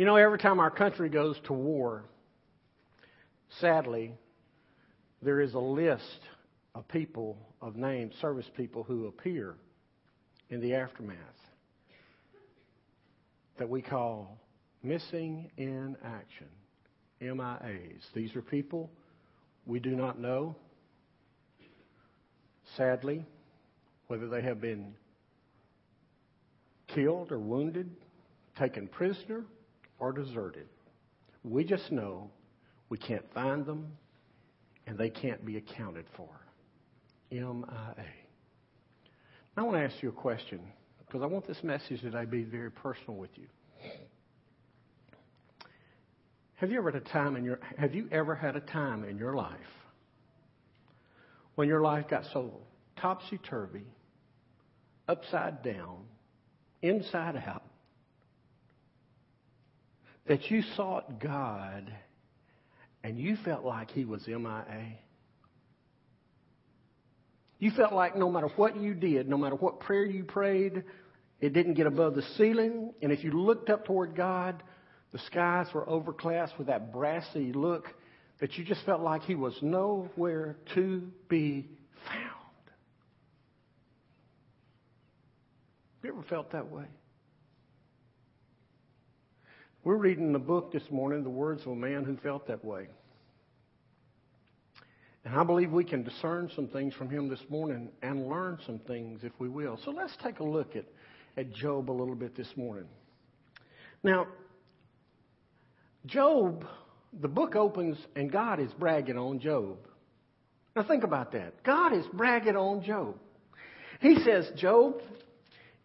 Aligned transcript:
You 0.00 0.06
know, 0.06 0.16
every 0.16 0.38
time 0.38 0.60
our 0.60 0.70
country 0.70 1.10
goes 1.10 1.38
to 1.44 1.52
war, 1.52 2.06
sadly, 3.58 4.14
there 5.20 5.42
is 5.42 5.52
a 5.52 5.58
list 5.58 6.20
of 6.74 6.88
people, 6.88 7.36
of 7.60 7.76
named 7.76 8.14
service 8.18 8.46
people 8.56 8.82
who 8.82 9.08
appear 9.08 9.56
in 10.48 10.62
the 10.62 10.72
aftermath 10.72 11.18
that 13.58 13.68
we 13.68 13.82
call 13.82 14.38
missing 14.82 15.50
in 15.58 15.98
action, 16.02 16.48
MIAs. 17.20 18.02
These 18.14 18.34
are 18.36 18.40
people 18.40 18.90
we 19.66 19.80
do 19.80 19.90
not 19.90 20.18
know, 20.18 20.56
sadly, 22.78 23.26
whether 24.06 24.30
they 24.30 24.40
have 24.40 24.62
been 24.62 24.94
killed 26.88 27.30
or 27.30 27.38
wounded, 27.38 27.90
taken 28.58 28.88
prisoner, 28.88 29.44
or 30.00 30.12
deserted. 30.12 30.66
We 31.44 31.62
just 31.62 31.92
know 31.92 32.30
we 32.88 32.98
can't 32.98 33.24
find 33.32 33.64
them 33.64 33.92
and 34.86 34.98
they 34.98 35.10
can't 35.10 35.44
be 35.46 35.56
accounted 35.56 36.06
for. 36.16 36.28
MIA. 37.30 37.94
I 39.56 39.62
want 39.62 39.76
to 39.76 39.82
ask 39.84 40.02
you 40.02 40.08
a 40.08 40.12
question 40.12 40.60
because 41.06 41.22
I 41.22 41.26
want 41.26 41.46
this 41.46 41.62
message 41.62 42.00
today 42.00 42.22
to 42.22 42.26
be 42.26 42.42
very 42.42 42.70
personal 42.70 43.14
with 43.16 43.30
you. 43.36 43.46
Have 46.56 46.70
you 46.70 46.78
ever 46.78 46.90
had 46.90 47.02
a 47.02 47.08
time 47.08 47.36
in 47.36 47.44
your 47.44 47.58
have 47.78 47.94
you 47.94 48.08
ever 48.12 48.34
had 48.34 48.54
a 48.54 48.60
time 48.60 49.04
in 49.04 49.16
your 49.16 49.34
life 49.34 49.56
when 51.54 51.68
your 51.68 51.80
life 51.80 52.06
got 52.08 52.24
so 52.32 52.52
topsy 53.00 53.38
turvy, 53.38 53.84
upside 55.08 55.62
down, 55.62 56.04
inside 56.82 57.42
out, 57.46 57.59
that 60.26 60.50
you 60.50 60.62
sought 60.76 61.20
God 61.20 61.92
and 63.02 63.18
you 63.18 63.36
felt 63.44 63.64
like 63.64 63.90
He 63.90 64.04
was 64.04 64.26
MIA? 64.26 64.98
You 67.58 67.70
felt 67.72 67.92
like 67.92 68.16
no 68.16 68.30
matter 68.30 68.48
what 68.56 68.80
you 68.80 68.94
did, 68.94 69.28
no 69.28 69.36
matter 69.36 69.56
what 69.56 69.80
prayer 69.80 70.06
you 70.06 70.24
prayed, 70.24 70.82
it 71.40 71.52
didn't 71.52 71.74
get 71.74 71.86
above 71.86 72.14
the 72.14 72.22
ceiling. 72.36 72.94
And 73.02 73.12
if 73.12 73.22
you 73.22 73.32
looked 73.32 73.68
up 73.68 73.84
toward 73.84 74.16
God, 74.16 74.62
the 75.12 75.18
skies 75.18 75.66
were 75.74 75.88
overcast 75.88 76.56
with 76.58 76.68
that 76.68 76.92
brassy 76.92 77.52
look 77.52 77.86
that 78.40 78.56
you 78.56 78.64
just 78.64 78.84
felt 78.86 79.02
like 79.02 79.22
He 79.22 79.34
was 79.34 79.54
nowhere 79.60 80.56
to 80.74 81.02
be 81.28 81.68
found. 82.08 82.30
Have 85.96 86.04
you 86.04 86.12
ever 86.12 86.22
felt 86.28 86.52
that 86.52 86.70
way? 86.70 86.86
We're 89.82 89.96
reading 89.96 90.34
the 90.34 90.38
book 90.38 90.72
this 90.72 90.82
morning, 90.90 91.22
The 91.22 91.30
Words 91.30 91.62
of 91.62 91.68
a 91.68 91.74
Man 91.74 92.04
Who 92.04 92.14
Felt 92.18 92.46
That 92.48 92.62
Way. 92.62 92.88
And 95.24 95.34
I 95.34 95.42
believe 95.42 95.72
we 95.72 95.84
can 95.84 96.02
discern 96.02 96.50
some 96.54 96.68
things 96.68 96.92
from 96.92 97.08
him 97.08 97.30
this 97.30 97.40
morning 97.48 97.88
and 98.02 98.28
learn 98.28 98.58
some 98.66 98.78
things 98.80 99.20
if 99.22 99.32
we 99.38 99.48
will. 99.48 99.80
So 99.82 99.90
let's 99.90 100.12
take 100.22 100.40
a 100.40 100.44
look 100.44 100.76
at, 100.76 100.84
at 101.38 101.50
Job 101.54 101.90
a 101.90 101.92
little 101.92 102.14
bit 102.14 102.36
this 102.36 102.50
morning. 102.56 102.88
Now, 104.02 104.26
Job, 106.04 106.66
the 107.18 107.28
book 107.28 107.56
opens 107.56 107.96
and 108.14 108.30
God 108.30 108.60
is 108.60 108.70
bragging 108.78 109.16
on 109.16 109.40
Job. 109.40 109.78
Now 110.76 110.82
think 110.82 111.04
about 111.04 111.32
that. 111.32 111.62
God 111.64 111.94
is 111.94 112.04
bragging 112.12 112.56
on 112.56 112.82
Job. 112.82 113.16
He 114.02 114.18
says, 114.26 114.50
Job, 114.58 115.00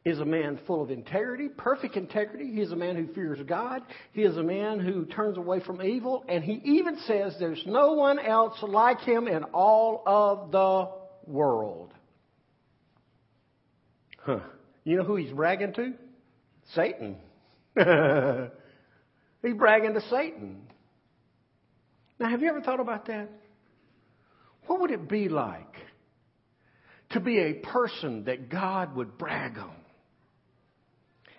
is 0.05 0.19
a 0.19 0.25
man 0.25 0.59
full 0.67 0.83
of 0.83 0.91
integrity, 0.91 1.49
perfect 1.49 1.95
integrity. 1.97 2.51
He 2.53 2.61
is 2.61 2.71
a 2.71 2.75
man 2.75 2.95
who 2.95 3.11
fears 3.13 3.39
God. 3.47 3.81
He 4.13 4.21
is 4.21 4.37
a 4.37 4.43
man 4.43 4.79
who 4.79 5.05
turns 5.05 5.35
away 5.35 5.61
from 5.61 5.81
evil. 5.81 6.23
And 6.29 6.43
he 6.43 6.61
even 6.63 6.99
says 7.07 7.35
there's 7.39 7.63
no 7.65 7.93
one 7.93 8.19
else 8.19 8.55
like 8.61 8.99
him 8.99 9.27
in 9.27 9.43
all 9.45 10.03
of 10.05 10.51
the 10.51 10.91
world. 11.25 11.91
Huh. 14.19 14.39
You 14.83 14.97
know 14.97 15.03
who 15.03 15.15
he's 15.15 15.31
bragging 15.31 15.73
to? 15.73 15.93
Satan. 16.75 17.17
he's 19.41 19.55
bragging 19.57 19.95
to 19.95 20.01
Satan. 20.11 20.61
Now, 22.19 22.29
have 22.29 22.43
you 22.43 22.49
ever 22.49 22.61
thought 22.61 22.79
about 22.79 23.07
that? 23.07 23.29
What 24.67 24.81
would 24.81 24.91
it 24.91 25.09
be 25.09 25.29
like 25.29 25.75
to 27.09 27.19
be 27.19 27.39
a 27.39 27.53
person 27.53 28.25
that 28.25 28.49
God 28.49 28.95
would 28.95 29.17
brag 29.17 29.57
on? 29.57 29.84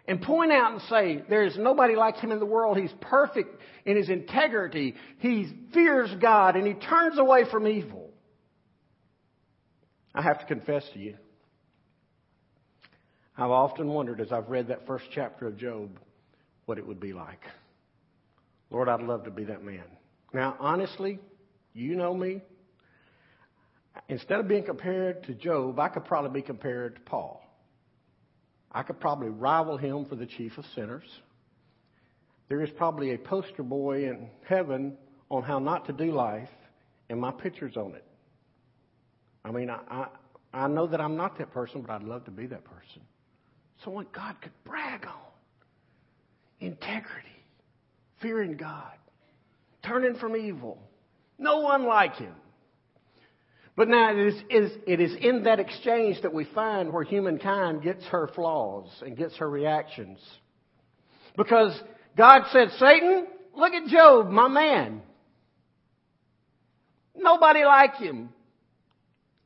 And 0.09 0.23
point 0.23 0.53
out 0.53 0.73
and 0.73 0.83
say, 0.83 1.23
there's 1.29 1.57
nobody 1.57 1.97
like 1.97 2.17
him 2.17 2.31
in 2.31 2.39
the 2.39 2.47
world. 2.47 2.77
He's 2.77 2.95
perfect 3.01 3.61
in 3.85 3.97
his 3.97 4.09
integrity. 4.09 4.95
He 5.19 5.49
fears 5.73 6.11
God 6.21 6.57
and 6.57 6.67
he 6.67 6.75
turns 6.75 7.19
away 7.19 7.45
from 7.51 7.67
evil. 7.67 8.11
I 10.15 10.23
have 10.23 10.41
to 10.41 10.47
confess 10.47 10.89
to 10.95 10.99
you, 10.99 11.17
I've 13.37 13.51
often 13.51 13.89
wondered 13.89 14.21
as 14.21 14.33
I've 14.33 14.49
read 14.49 14.69
that 14.69 14.87
first 14.87 15.05
chapter 15.13 15.47
of 15.47 15.59
Job 15.59 15.99
what 16.65 16.79
it 16.79 16.87
would 16.87 17.01
be 17.01 17.13
like. 17.13 17.43
Lord, 18.71 18.89
I'd 18.89 19.03
love 19.03 19.25
to 19.25 19.31
be 19.31 19.45
that 19.45 19.63
man. 19.63 19.85
Now, 20.33 20.57
honestly, 20.59 21.19
you 21.75 21.97
know 21.97 22.15
me. 22.15 22.41
Instead 24.09 24.41
of 24.41 24.49
being 24.49 24.65
compared 24.65 25.25
to 25.25 25.35
Job, 25.35 25.79
I 25.79 25.89
could 25.89 26.05
probably 26.05 26.41
be 26.41 26.47
compared 26.47 26.97
to 26.97 27.01
Paul. 27.03 27.46
I 28.77 28.83
could 28.83 29.01
probably 29.01 29.31
rival 29.31 29.79
him 29.79 30.05
for 30.05 30.17
the 30.17 30.27
chief 30.27 30.59
of 30.59 30.67
sinners. 30.75 31.09
There 32.51 32.61
is 32.61 32.69
probably 32.69 33.15
a 33.15 33.19
poster 33.19 33.63
boy 33.63 34.05
in 34.05 34.29
heaven 34.47 34.99
on 35.31 35.43
how 35.43 35.59
not 35.59 35.87
to 35.87 35.95
do 35.95 36.13
life, 36.13 36.51
and 37.09 37.19
my 37.19 37.31
picture's 37.33 37.79
on 37.79 37.95
it. 37.95 38.05
I 39.47 39.51
mean, 39.51 39.71
I, 39.71 39.79
I, 39.89 40.07
I 40.53 40.69
know 40.69 40.87
that 40.89 41.01
I'm 41.01 41.17
not 41.17 41.39
that 41.39 41.53
person, 41.53 41.81
but 41.81 41.91
I'd 41.91 42.03
love 42.03 42.27
to 42.27 42.31
be 42.31 42.45
that 42.49 42.65
person. 42.65 43.01
Someone 43.83 44.09
God 44.13 44.37
could 44.43 44.53
brag 44.63 45.07
on. 45.07 45.15
Integrity, 46.61 47.29
fearing 48.21 48.59
God, 48.59 48.93
turning 49.83 50.17
from 50.17 50.37
evil. 50.37 50.79
No 51.39 51.61
one 51.61 51.87
like 51.87 52.17
him. 52.17 52.35
But 53.77 53.89
now 53.89 54.11
it 54.11 54.35
is, 54.49 54.73
it 54.87 55.01
is 55.01 55.15
in 55.21 55.43
that 55.43 55.61
exchange 55.61 56.23
that 56.23 56.33
we 56.33 56.45
find 56.55 56.93
where 56.93 57.05
humankind 57.05 57.83
gets 57.83 58.05
her 58.07 58.29
flaws 58.35 58.89
and 59.03 59.17
gets 59.17 59.37
her 59.37 59.49
reactions. 59.49 60.19
Because 61.37 61.79
God 62.17 62.45
said, 62.53 62.71
Satan, 62.79 63.27
look 63.55 63.75
at 63.75 63.87
Job, 63.89 64.31
my 64.31 64.49
man. 64.49 65.03
Nobody 67.15 67.65
like 67.65 67.97
him. 67.97 68.31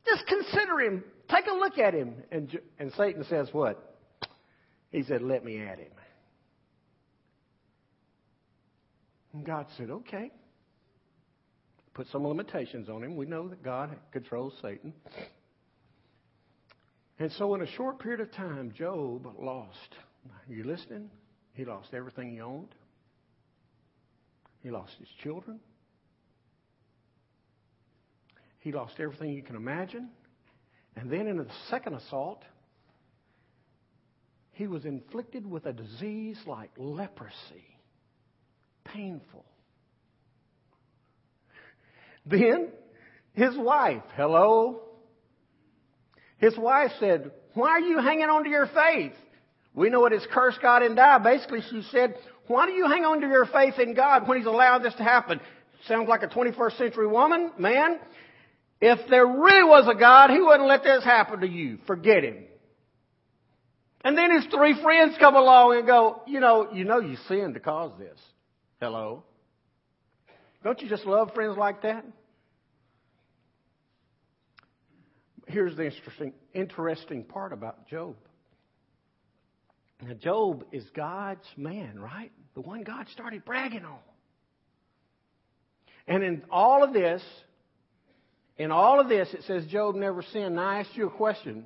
Just 0.06 0.24
consider 0.28 0.80
him. 0.80 1.04
Take 1.28 1.46
a 1.48 1.54
look 1.54 1.78
at 1.78 1.92
him. 1.92 2.14
And, 2.30 2.56
and 2.78 2.92
Satan 2.96 3.24
says 3.28 3.48
what? 3.50 3.96
He 4.92 5.02
said, 5.02 5.22
let 5.22 5.44
me 5.44 5.60
at 5.60 5.78
him. 5.78 5.90
And 9.32 9.44
God 9.44 9.66
said, 9.76 9.90
okay 9.90 10.30
put 12.00 12.08
some 12.08 12.26
limitations 12.26 12.88
on 12.88 13.04
him. 13.04 13.14
We 13.14 13.26
know 13.26 13.46
that 13.48 13.62
God 13.62 13.94
controls 14.10 14.54
Satan. 14.62 14.94
And 17.18 17.30
so, 17.32 17.54
in 17.54 17.60
a 17.60 17.66
short 17.72 17.98
period 17.98 18.22
of 18.22 18.32
time, 18.32 18.72
Job 18.74 19.26
lost. 19.38 19.96
Are 20.30 20.54
you 20.54 20.64
listening? 20.64 21.10
He 21.52 21.66
lost 21.66 21.88
everything 21.92 22.30
he 22.32 22.40
owned. 22.40 22.74
He 24.62 24.70
lost 24.70 24.92
his 24.98 25.08
children. 25.22 25.60
He 28.60 28.72
lost 28.72 28.94
everything 28.98 29.34
you 29.34 29.42
can 29.42 29.56
imagine. 29.56 30.08
And 30.96 31.10
then, 31.10 31.26
in 31.26 31.36
the 31.36 31.48
second 31.68 31.92
assault, 31.92 32.44
he 34.52 34.66
was 34.66 34.86
inflicted 34.86 35.46
with 35.46 35.66
a 35.66 35.74
disease 35.74 36.38
like 36.46 36.70
leprosy. 36.78 37.76
Painful. 38.84 39.44
Then 42.26 42.68
his 43.32 43.56
wife, 43.56 44.02
hello? 44.16 44.82
His 46.38 46.56
wife 46.56 46.90
said, 46.98 47.30
Why 47.54 47.70
are 47.70 47.80
you 47.80 47.98
hanging 47.98 48.24
on 48.24 48.44
to 48.44 48.50
your 48.50 48.66
faith? 48.66 49.12
We 49.74 49.88
know 49.88 50.06
it 50.06 50.12
is 50.12 50.26
curse 50.32 50.58
God 50.60 50.82
and 50.82 50.96
die. 50.96 51.18
Basically, 51.18 51.60
she 51.70 51.82
said, 51.90 52.14
Why 52.46 52.66
do 52.66 52.72
you 52.72 52.86
hang 52.86 53.04
on 53.04 53.20
to 53.20 53.26
your 53.26 53.46
faith 53.46 53.78
in 53.78 53.94
God 53.94 54.26
when 54.26 54.38
He's 54.38 54.46
allowed 54.46 54.82
this 54.82 54.94
to 54.94 55.04
happen? 55.04 55.40
Sounds 55.86 56.08
like 56.08 56.22
a 56.22 56.28
21st 56.28 56.78
century 56.78 57.06
woman, 57.06 57.52
man. 57.58 57.98
If 58.80 58.98
there 59.08 59.26
really 59.26 59.64
was 59.64 59.88
a 59.88 59.98
God, 59.98 60.30
He 60.30 60.40
wouldn't 60.40 60.68
let 60.68 60.82
this 60.82 61.04
happen 61.04 61.40
to 61.40 61.48
you. 61.48 61.78
Forget 61.86 62.24
Him. 62.24 62.44
And 64.02 64.16
then 64.16 64.34
his 64.34 64.46
three 64.46 64.80
friends 64.82 65.16
come 65.18 65.36
along 65.36 65.76
and 65.76 65.86
go, 65.86 66.22
you 66.26 66.40
know, 66.40 66.72
you 66.72 66.84
know 66.84 67.00
you 67.00 67.16
sinned 67.28 67.54
to 67.54 67.60
cause 67.60 67.92
this. 67.98 68.18
Hello? 68.80 69.24
Don't 70.62 70.80
you 70.82 70.88
just 70.88 71.06
love 71.06 71.32
friends 71.34 71.56
like 71.56 71.82
that? 71.82 72.04
Here's 75.46 75.76
the 75.76 75.86
interesting, 75.86 76.32
interesting 76.54 77.24
part 77.24 77.52
about 77.52 77.88
Job. 77.88 78.16
Now, 80.02 80.14
Job 80.14 80.64
is 80.72 80.84
God's 80.94 81.46
man, 81.56 81.98
right? 81.98 82.30
the 82.54 82.60
one 82.60 82.82
God 82.82 83.06
started 83.12 83.44
bragging 83.44 83.84
on. 83.84 83.98
And 86.06 86.22
in 86.22 86.42
all 86.50 86.82
of 86.82 86.92
this, 86.92 87.22
in 88.58 88.70
all 88.70 89.00
of 89.00 89.08
this, 89.08 89.32
it 89.32 89.44
says 89.46 89.64
Job 89.66 89.94
never 89.94 90.22
sinned. 90.22 90.56
Now 90.56 90.68
I 90.68 90.80
ask 90.80 90.90
you 90.94 91.06
a 91.06 91.10
question. 91.10 91.64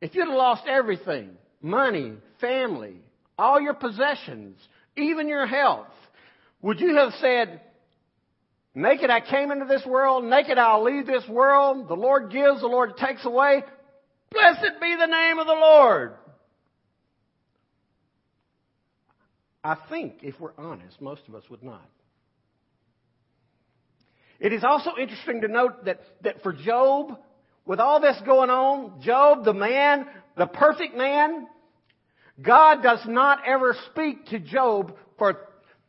If 0.00 0.14
you'd 0.14 0.28
have 0.28 0.36
lost 0.36 0.64
everything, 0.66 1.30
money, 1.60 2.14
family, 2.40 2.96
all 3.38 3.60
your 3.60 3.74
possessions, 3.74 4.58
even 4.96 5.28
your 5.28 5.46
health, 5.46 5.86
would 6.62 6.80
you 6.80 6.94
have 6.96 7.12
said, 7.20 7.60
Naked 8.74 9.10
I 9.10 9.20
came 9.20 9.50
into 9.50 9.66
this 9.66 9.84
world, 9.84 10.24
naked 10.24 10.56
I'll 10.56 10.82
leave 10.82 11.06
this 11.06 11.28
world, 11.28 11.88
the 11.88 11.94
Lord 11.94 12.32
gives, 12.32 12.60
the 12.60 12.68
Lord 12.68 12.96
takes 12.96 13.24
away. 13.24 13.62
Blessed 14.30 14.80
be 14.80 14.96
the 14.98 15.06
name 15.06 15.38
of 15.38 15.46
the 15.46 15.52
Lord. 15.52 16.14
I 19.62 19.76
think, 19.90 20.20
if 20.22 20.40
we're 20.40 20.56
honest, 20.56 21.00
most 21.00 21.20
of 21.28 21.34
us 21.34 21.44
would 21.50 21.62
not. 21.62 21.86
It 24.40 24.52
is 24.52 24.64
also 24.64 24.92
interesting 24.98 25.42
to 25.42 25.48
note 25.48 25.84
that, 25.84 26.00
that 26.22 26.42
for 26.42 26.52
Job, 26.52 27.18
with 27.66 27.78
all 27.78 28.00
this 28.00 28.16
going 28.24 28.50
on, 28.50 29.02
Job, 29.02 29.44
the 29.44 29.52
man, 29.52 30.06
the 30.36 30.46
perfect 30.46 30.96
man, 30.96 31.46
God 32.40 32.82
does 32.82 33.00
not 33.06 33.40
ever 33.46 33.76
speak 33.90 34.26
to 34.28 34.40
Job 34.40 34.96
for 35.18 35.46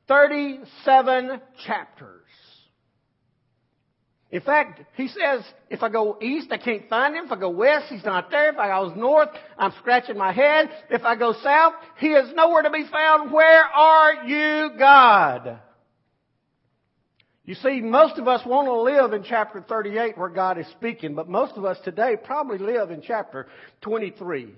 37 0.08 1.42
chapters. 1.66 2.22
In 4.34 4.42
fact, 4.42 4.82
he 4.96 5.08
says, 5.10 5.44
if 5.70 5.84
I 5.84 5.90
go 5.90 6.18
east, 6.20 6.48
I 6.52 6.58
can't 6.58 6.90
find 6.90 7.16
him. 7.16 7.26
If 7.26 7.32
I 7.32 7.40
go 7.40 7.52
west, 7.52 7.86
he's 7.90 8.04
not 8.04 8.32
there. 8.32 8.50
If 8.52 8.58
I 8.58 8.68
go 8.68 8.92
north, 8.96 9.30
I'm 9.60 9.72
scratching 9.80 10.18
my 10.18 10.34
head. 10.34 10.72
If 10.90 11.04
I 11.04 11.16
go 11.16 11.34
south, 11.44 11.74
he 12.00 12.08
is 12.08 12.34
nowhere 12.34 12.64
to 12.64 12.72
be 12.72 12.84
found. 12.92 13.32
Where 13.32 13.64
are 13.64 14.26
you, 14.26 14.72
God? 14.76 15.60
You 17.46 17.54
see, 17.54 17.82
most 17.82 18.18
of 18.18 18.28
us 18.28 18.44
want 18.44 18.68
to 18.68 18.82
live 18.82 19.14
in 19.14 19.24
chapter 19.24 19.62
38 19.62 20.18
where 20.18 20.30
God 20.30 20.58
is 20.58 20.66
speaking, 20.72 21.14
but 21.14 21.30
most 21.30 21.56
of 21.56 21.64
us 21.64 21.78
today 21.84 22.16
probably 22.16 22.58
live 22.58 22.90
in 22.90 23.04
chapter 23.06 23.48
23 23.82 24.56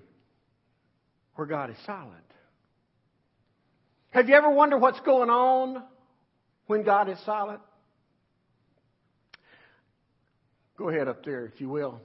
where 1.36 1.48
God 1.48 1.70
is 1.70 1.78
silent. 1.86 2.14
Have 4.16 4.30
you 4.30 4.36
ever 4.36 4.50
wondered 4.50 4.78
what's 4.78 5.02
going 5.02 5.30
on 5.30 5.84
when 6.68 6.84
God 6.84 7.10
is 7.10 7.20
silent? 7.26 7.60
Go 10.78 10.88
ahead 10.88 11.10
up 11.10 11.26
there, 11.26 11.46
if 11.48 11.60
you 11.60 11.68
will. 11.68 12.00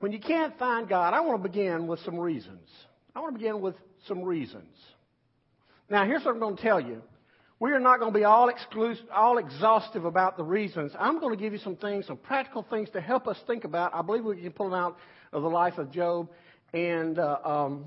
When 0.00 0.12
you 0.12 0.18
can't 0.18 0.58
find 0.58 0.86
God, 0.86 1.14
I 1.14 1.20
want 1.20 1.42
to 1.42 1.48
begin 1.48 1.86
with 1.86 1.98
some 2.00 2.18
reasons. 2.18 2.68
I 3.16 3.20
want 3.20 3.36
to 3.36 3.38
begin 3.38 3.62
with 3.62 3.74
some 4.06 4.22
reasons. 4.22 4.68
Now, 5.88 6.04
here's 6.04 6.22
what 6.26 6.34
I'm 6.34 6.40
going 6.40 6.56
to 6.56 6.62
tell 6.62 6.78
you. 6.78 7.00
We 7.58 7.72
are 7.72 7.80
not 7.80 8.00
going 8.00 8.12
to 8.12 8.18
be 8.18 8.24
all 8.24 8.50
exclusive, 8.50 9.06
all 9.14 9.38
exhaustive 9.38 10.04
about 10.04 10.36
the 10.36 10.44
reasons. 10.44 10.92
I'm 10.98 11.20
going 11.20 11.34
to 11.34 11.42
give 11.42 11.54
you 11.54 11.58
some 11.58 11.76
things, 11.76 12.06
some 12.06 12.18
practical 12.18 12.66
things 12.68 12.90
to 12.90 13.00
help 13.00 13.26
us 13.26 13.38
think 13.46 13.64
about. 13.64 13.94
I 13.94 14.02
believe 14.02 14.26
we 14.26 14.42
can 14.42 14.52
pull 14.52 14.68
them 14.68 14.78
out 14.78 14.98
of 15.32 15.42
the 15.42 15.48
life 15.48 15.78
of 15.78 15.90
Job 15.90 16.28
and 16.74 17.18
uh, 17.18 17.38
um, 17.42 17.86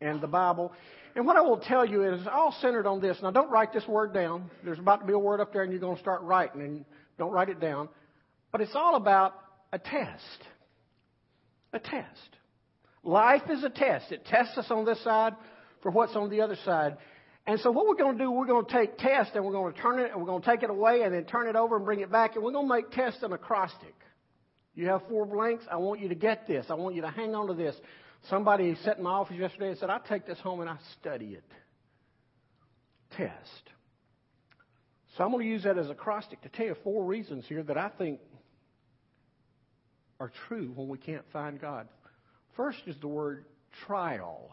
and 0.00 0.20
the 0.20 0.26
Bible. 0.26 0.72
And 1.14 1.26
what 1.26 1.36
I 1.36 1.40
will 1.40 1.58
tell 1.58 1.84
you 1.84 2.04
is 2.04 2.26
all 2.30 2.54
centered 2.60 2.86
on 2.86 3.00
this. 3.00 3.16
Now, 3.22 3.30
don't 3.30 3.50
write 3.50 3.72
this 3.72 3.86
word 3.86 4.14
down. 4.14 4.50
There's 4.64 4.78
about 4.78 5.00
to 5.00 5.06
be 5.06 5.12
a 5.12 5.18
word 5.18 5.40
up 5.40 5.52
there, 5.52 5.62
and 5.62 5.72
you're 5.72 5.80
going 5.80 5.96
to 5.96 6.02
start 6.02 6.22
writing. 6.22 6.60
And 6.60 6.84
don't 7.18 7.32
write 7.32 7.48
it 7.48 7.60
down. 7.60 7.88
But 8.52 8.60
it's 8.60 8.74
all 8.74 8.94
about 8.94 9.34
a 9.72 9.78
test. 9.78 10.22
A 11.72 11.78
test. 11.78 12.36
Life 13.02 13.42
is 13.50 13.64
a 13.64 13.70
test. 13.70 14.12
It 14.12 14.24
tests 14.26 14.56
us 14.56 14.66
on 14.70 14.84
this 14.84 15.02
side 15.02 15.34
for 15.82 15.90
what's 15.90 16.14
on 16.16 16.30
the 16.30 16.40
other 16.40 16.56
side. 16.64 16.96
And 17.46 17.58
so 17.60 17.70
what 17.70 17.86
we're 17.86 17.94
going 17.94 18.18
to 18.18 18.24
do, 18.24 18.30
we're 18.30 18.46
going 18.46 18.66
to 18.66 18.72
take 18.72 18.98
test 18.98 19.30
and 19.34 19.44
we're 19.44 19.52
going 19.52 19.72
to 19.72 19.80
turn 19.80 19.98
it 19.98 20.10
and 20.12 20.20
we're 20.20 20.26
going 20.26 20.42
to 20.42 20.46
take 20.46 20.62
it 20.62 20.70
away 20.70 21.02
and 21.02 21.14
then 21.14 21.24
turn 21.24 21.48
it 21.48 21.56
over 21.56 21.76
and 21.76 21.84
bring 21.84 22.00
it 22.00 22.12
back 22.12 22.34
and 22.34 22.44
we're 22.44 22.52
going 22.52 22.68
to 22.68 22.74
make 22.74 22.90
test 22.90 23.22
an 23.22 23.32
acrostic. 23.32 23.94
You 24.74 24.86
have 24.88 25.00
four 25.08 25.24
blanks. 25.24 25.64
I 25.70 25.76
want 25.76 26.00
you 26.00 26.10
to 26.10 26.14
get 26.14 26.46
this. 26.46 26.66
I 26.68 26.74
want 26.74 26.94
you 26.94 27.02
to 27.02 27.10
hang 27.10 27.34
on 27.34 27.48
to 27.48 27.54
this. 27.54 27.74
Somebody 28.28 28.76
sat 28.84 28.98
in 28.98 29.04
my 29.04 29.10
office 29.10 29.36
yesterday 29.36 29.70
and 29.70 29.78
said, 29.78 29.90
I 29.90 29.98
take 30.08 30.26
this 30.26 30.38
home 30.40 30.60
and 30.60 30.68
I 30.68 30.76
study 31.00 31.34
it. 31.34 31.44
Test. 33.16 33.70
So 35.16 35.24
I'm 35.24 35.30
going 35.30 35.44
to 35.44 35.50
use 35.50 35.64
that 35.64 35.78
as 35.78 35.88
a 35.88 35.92
acrostic 35.92 36.42
to 36.42 36.48
tell 36.48 36.66
you 36.66 36.76
four 36.84 37.04
reasons 37.04 37.44
here 37.48 37.62
that 37.62 37.78
I 37.78 37.88
think 37.96 38.20
are 40.20 40.30
true 40.48 40.72
when 40.74 40.88
we 40.88 40.98
can't 40.98 41.24
find 41.32 41.60
God. 41.60 41.88
First 42.56 42.78
is 42.86 42.96
the 43.00 43.08
word 43.08 43.44
trial. 43.86 44.50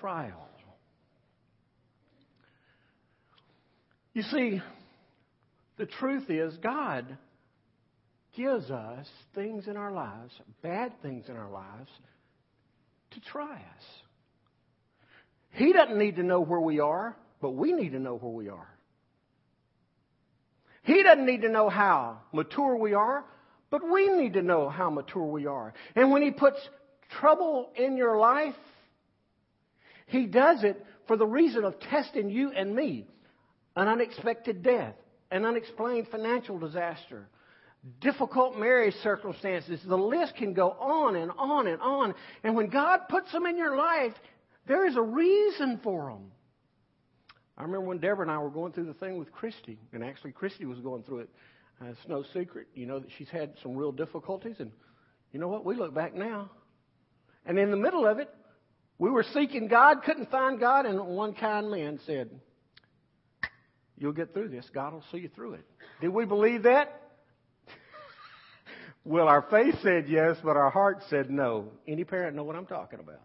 Trial. 0.00 0.48
You 4.12 4.22
see, 4.22 4.60
the 5.76 5.86
truth 5.86 6.28
is, 6.28 6.56
God 6.58 7.16
gives 8.42 8.70
us 8.70 9.06
things 9.34 9.68
in 9.68 9.76
our 9.76 9.92
lives, 9.92 10.32
bad 10.62 10.92
things 11.02 11.28
in 11.28 11.36
our 11.36 11.50
lives, 11.50 11.90
to 13.12 13.20
try 13.20 13.54
us. 13.54 13.84
He 15.52 15.72
doesn't 15.72 15.98
need 15.98 16.16
to 16.16 16.22
know 16.22 16.40
where 16.40 16.60
we 16.60 16.80
are. 16.80 17.16
But 17.40 17.52
we 17.52 17.72
need 17.72 17.92
to 17.92 17.98
know 17.98 18.16
where 18.16 18.32
we 18.32 18.48
are. 18.48 18.68
He 20.82 21.02
doesn't 21.02 21.26
need 21.26 21.42
to 21.42 21.48
know 21.48 21.68
how 21.68 22.18
mature 22.32 22.76
we 22.76 22.94
are, 22.94 23.24
but 23.70 23.82
we 23.88 24.08
need 24.08 24.34
to 24.34 24.42
know 24.42 24.68
how 24.68 24.90
mature 24.90 25.24
we 25.24 25.46
are. 25.46 25.72
And 25.94 26.10
when 26.10 26.22
He 26.22 26.30
puts 26.30 26.58
trouble 27.18 27.70
in 27.76 27.96
your 27.96 28.18
life, 28.18 28.54
He 30.06 30.26
does 30.26 30.64
it 30.64 30.84
for 31.06 31.16
the 31.16 31.26
reason 31.26 31.64
of 31.64 31.78
testing 31.80 32.30
you 32.30 32.52
and 32.52 32.74
me. 32.74 33.06
An 33.76 33.88
unexpected 33.88 34.62
death, 34.62 34.94
an 35.30 35.44
unexplained 35.44 36.08
financial 36.08 36.58
disaster, 36.58 37.28
difficult 38.00 38.58
marriage 38.58 38.94
circumstances. 39.02 39.80
The 39.86 39.96
list 39.96 40.36
can 40.36 40.52
go 40.52 40.70
on 40.72 41.16
and 41.16 41.30
on 41.38 41.66
and 41.66 41.80
on. 41.80 42.14
And 42.44 42.54
when 42.54 42.68
God 42.68 43.08
puts 43.08 43.32
them 43.32 43.46
in 43.46 43.56
your 43.56 43.76
life, 43.76 44.12
there 44.66 44.86
is 44.86 44.96
a 44.96 45.02
reason 45.02 45.80
for 45.82 46.10
them. 46.10 46.30
I 47.56 47.62
remember 47.62 47.86
when 47.86 47.98
Deborah 47.98 48.22
and 48.22 48.30
I 48.30 48.38
were 48.38 48.50
going 48.50 48.72
through 48.72 48.86
the 48.86 48.94
thing 48.94 49.18
with 49.18 49.30
Christy, 49.32 49.78
and 49.92 50.02
actually 50.02 50.32
Christy 50.32 50.64
was 50.64 50.78
going 50.80 51.02
through 51.02 51.20
it. 51.20 51.30
Uh, 51.80 51.86
it's 51.86 52.08
no 52.08 52.24
secret, 52.34 52.68
you 52.74 52.86
know, 52.86 52.98
that 52.98 53.10
she's 53.18 53.28
had 53.28 53.52
some 53.62 53.76
real 53.76 53.92
difficulties, 53.92 54.56
and 54.60 54.70
you 55.32 55.40
know 55.40 55.48
what? 55.48 55.64
We 55.64 55.74
look 55.74 55.94
back 55.94 56.14
now, 56.14 56.50
and 57.44 57.58
in 57.58 57.70
the 57.70 57.76
middle 57.76 58.06
of 58.06 58.18
it, 58.18 58.30
we 58.98 59.10
were 59.10 59.24
seeking 59.34 59.68
God, 59.68 60.02
couldn't 60.04 60.30
find 60.30 60.58
God, 60.58 60.86
and 60.86 60.98
one 61.06 61.34
kind 61.34 61.70
man 61.70 61.98
said, 62.06 62.30
"You'll 63.96 64.12
get 64.12 64.32
through 64.32 64.48
this. 64.48 64.68
God 64.70 64.92
will 64.92 65.04
see 65.12 65.18
you 65.18 65.28
through 65.28 65.54
it." 65.54 65.64
Did 66.00 66.10
we 66.10 66.24
believe 66.24 66.62
that? 66.62 67.09
Well, 69.04 69.28
our 69.28 69.42
faith 69.50 69.76
said 69.82 70.06
yes, 70.08 70.36
but 70.42 70.56
our 70.56 70.70
heart 70.70 71.02
said 71.08 71.30
no. 71.30 71.68
Any 71.88 72.04
parent 72.04 72.36
know 72.36 72.44
what 72.44 72.56
I'm 72.56 72.66
talking 72.66 73.00
about? 73.00 73.20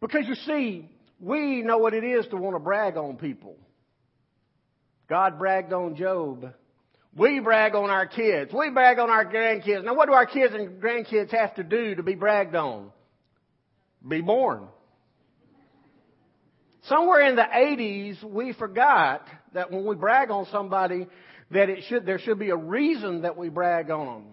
Because 0.00 0.26
you 0.26 0.34
see, 0.34 0.90
we 1.18 1.62
know 1.62 1.78
what 1.78 1.94
it 1.94 2.04
is 2.04 2.26
to 2.28 2.36
want 2.36 2.54
to 2.54 2.60
brag 2.60 2.96
on 2.96 3.16
people. 3.16 3.56
God 5.08 5.38
bragged 5.38 5.72
on 5.72 5.96
Job. 5.96 6.52
We 7.16 7.40
brag 7.40 7.74
on 7.74 7.88
our 7.88 8.06
kids. 8.06 8.52
We 8.52 8.70
brag 8.70 8.98
on 8.98 9.08
our 9.08 9.24
grandkids. 9.24 9.84
Now, 9.84 9.94
what 9.94 10.06
do 10.06 10.12
our 10.12 10.26
kids 10.26 10.52
and 10.54 10.82
grandkids 10.82 11.30
have 11.30 11.54
to 11.54 11.62
do 11.62 11.94
to 11.94 12.02
be 12.02 12.14
bragged 12.14 12.54
on? 12.54 12.90
Be 14.06 14.20
born. 14.20 14.68
Somewhere 16.82 17.28
in 17.28 17.36
the 17.36 17.42
80s, 17.42 18.22
we 18.22 18.52
forgot 18.52 19.26
that 19.54 19.72
when 19.72 19.86
we 19.86 19.96
brag 19.96 20.30
on 20.30 20.46
somebody, 20.52 21.06
that 21.50 21.68
it 21.68 21.84
should, 21.88 22.06
there 22.06 22.18
should 22.18 22.38
be 22.38 22.50
a 22.50 22.56
reason 22.56 23.22
that 23.22 23.36
we 23.36 23.48
brag 23.48 23.90
on 23.90 24.06
them. 24.06 24.24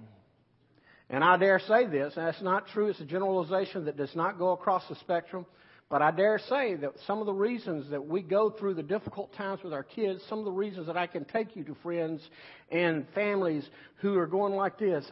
And 1.10 1.24
I 1.24 1.38
dare 1.38 1.60
say 1.60 1.86
this, 1.86 2.14
and 2.16 2.26
that's 2.26 2.42
not 2.42 2.68
true, 2.68 2.88
it's 2.88 3.00
a 3.00 3.06
generalization 3.06 3.86
that 3.86 3.98
does 3.98 4.16
not 4.16 4.40
go 4.40 4.52
across 4.52 4.84
the 4.90 4.96
spectrum. 4.96 5.46
But 5.90 6.02
I 6.02 6.10
dare 6.10 6.40
say 6.50 6.76
that 6.76 6.94
some 7.06 7.20
of 7.20 7.28
the 7.28 7.34
reasons 7.34 7.92
that 7.92 8.04
we 8.04 8.24
go 8.24 8.50
through 8.50 8.74
the 8.76 8.84
difficult 8.84 9.32
times 9.36 9.62
with 9.64 9.74
our 9.74 9.84
kids, 9.84 10.24
some 10.28 10.40
of 10.40 10.46
the 10.46 10.52
reasons 10.52 10.88
that 10.88 10.98
I 10.98 11.06
can 11.06 11.24
take 11.26 11.56
you 11.56 11.64
to 11.66 11.76
friends 11.84 12.22
and 12.72 13.06
families 13.14 13.64
who 13.98 14.18
are 14.18 14.26
going 14.26 14.54
like 14.54 14.80
this, 14.80 15.06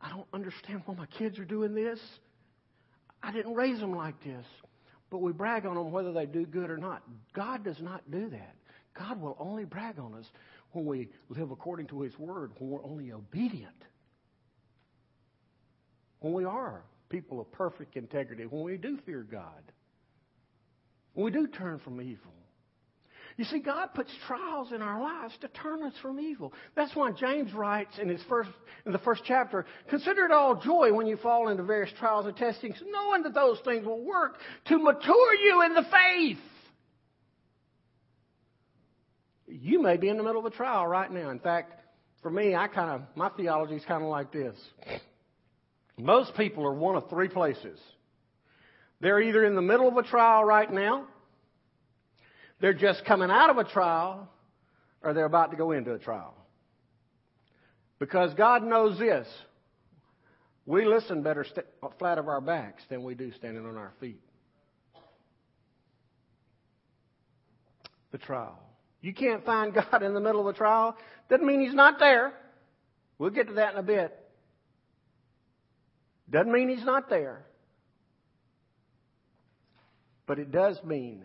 I 0.00 0.10
don't 0.10 0.28
understand 0.32 0.82
why 0.86 0.94
my 0.94 1.06
kids 1.06 1.40
are 1.40 1.44
doing 1.44 1.74
this. 1.74 1.98
I 3.20 3.32
didn't 3.32 3.54
raise 3.54 3.80
them 3.80 3.96
like 3.96 4.22
this. 4.22 4.46
But 5.10 5.22
we 5.22 5.32
brag 5.32 5.66
on 5.66 5.74
them 5.74 5.90
whether 5.90 6.12
they 6.12 6.26
do 6.26 6.46
good 6.46 6.70
or 6.70 6.76
not. 6.76 7.02
God 7.34 7.64
does 7.64 7.80
not 7.80 8.08
do 8.08 8.28
that. 8.30 8.54
God 8.96 9.20
will 9.20 9.36
only 9.40 9.64
brag 9.64 9.98
on 9.98 10.14
us 10.14 10.26
when 10.72 10.84
we 10.84 11.08
live 11.28 11.50
according 11.50 11.86
to 11.88 12.02
His 12.02 12.18
Word, 12.18 12.52
when 12.58 12.70
we're 12.70 12.84
only 12.84 13.12
obedient. 13.12 13.72
When 16.20 16.32
we 16.32 16.44
are 16.44 16.82
people 17.08 17.40
of 17.40 17.50
perfect 17.52 17.96
integrity, 17.96 18.44
when 18.44 18.64
we 18.64 18.76
do 18.76 18.98
fear 19.06 19.22
God. 19.22 19.72
When 21.14 21.24
we 21.24 21.30
do 21.30 21.46
turn 21.46 21.80
from 21.80 22.00
evil. 22.00 22.32
You 23.36 23.44
see, 23.44 23.60
God 23.60 23.94
puts 23.94 24.10
trials 24.26 24.72
in 24.72 24.82
our 24.82 25.00
lives 25.00 25.32
to 25.42 25.48
turn 25.48 25.84
us 25.84 25.92
from 26.02 26.18
evil. 26.18 26.52
That's 26.74 26.94
why 26.96 27.12
James 27.12 27.52
writes 27.52 27.96
in 28.02 28.08
his 28.08 28.20
first 28.28 28.50
in 28.84 28.90
the 28.90 28.98
first 28.98 29.22
chapter, 29.24 29.64
consider 29.88 30.24
it 30.24 30.32
all 30.32 30.56
joy 30.56 30.92
when 30.92 31.06
you 31.06 31.16
fall 31.18 31.48
into 31.48 31.62
various 31.62 31.92
trials 32.00 32.26
and 32.26 32.36
testings, 32.36 32.82
knowing 32.90 33.22
that 33.22 33.34
those 33.34 33.58
things 33.64 33.86
will 33.86 34.04
work 34.04 34.38
to 34.66 34.78
mature 34.78 35.34
you 35.34 35.62
in 35.62 35.74
the 35.74 35.84
faith. 35.84 36.38
You 39.60 39.82
may 39.82 39.96
be 39.96 40.08
in 40.08 40.16
the 40.16 40.22
middle 40.22 40.40
of 40.40 40.52
a 40.52 40.54
trial 40.54 40.86
right 40.86 41.10
now. 41.10 41.30
In 41.30 41.40
fact, 41.40 41.72
for 42.22 42.30
me, 42.30 42.54
I 42.54 42.68
kind 42.68 42.90
of 42.90 43.02
my 43.16 43.28
theology 43.30 43.74
is 43.74 43.84
kind 43.84 44.02
of 44.02 44.08
like 44.08 44.32
this. 44.32 44.56
Most 45.96 46.36
people 46.36 46.64
are 46.64 46.74
one 46.74 46.94
of 46.94 47.10
three 47.10 47.28
places. 47.28 47.78
They're 49.00 49.20
either 49.20 49.44
in 49.44 49.54
the 49.54 49.62
middle 49.62 49.88
of 49.88 49.96
a 49.96 50.02
trial 50.02 50.44
right 50.44 50.72
now, 50.72 51.06
they're 52.60 52.74
just 52.74 53.04
coming 53.04 53.30
out 53.30 53.50
of 53.50 53.58
a 53.58 53.64
trial, 53.64 54.28
or 55.02 55.12
they're 55.12 55.24
about 55.24 55.52
to 55.52 55.56
go 55.56 55.72
into 55.72 55.92
a 55.92 55.98
trial. 55.98 56.34
Because 57.98 58.34
God 58.34 58.62
knows 58.64 58.98
this. 58.98 59.26
We 60.66 60.84
listen 60.84 61.22
better 61.22 61.44
st- 61.44 61.66
flat 61.98 62.18
of 62.18 62.28
our 62.28 62.40
backs 62.40 62.82
than 62.88 63.02
we 63.02 63.14
do 63.14 63.32
standing 63.32 63.64
on 63.64 63.76
our 63.76 63.92
feet. 64.00 64.20
The 68.12 68.18
trial. 68.18 68.58
You 69.00 69.12
can't 69.12 69.44
find 69.44 69.74
God 69.92 70.02
in 70.02 70.14
the 70.14 70.20
middle 70.20 70.40
of 70.40 70.46
a 70.46 70.52
trial. 70.52 70.96
Doesn't 71.28 71.46
mean 71.46 71.60
He's 71.60 71.74
not 71.74 71.98
there. 71.98 72.32
We'll 73.18 73.30
get 73.30 73.48
to 73.48 73.54
that 73.54 73.72
in 73.72 73.78
a 73.78 73.82
bit. 73.82 74.16
Doesn't 76.30 76.52
mean 76.52 76.68
He's 76.68 76.84
not 76.84 77.08
there. 77.08 77.44
But 80.26 80.38
it 80.38 80.52
does 80.52 80.78
mean 80.84 81.22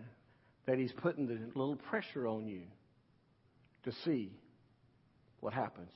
that 0.66 0.78
He's 0.78 0.94
putting 0.94 1.28
the 1.28 1.40
little 1.60 1.76
pressure 1.76 2.28
on 2.28 2.48
you 2.48 2.64
to 3.84 3.92
see 4.06 4.32
what 5.40 5.54
happens. 5.54 5.92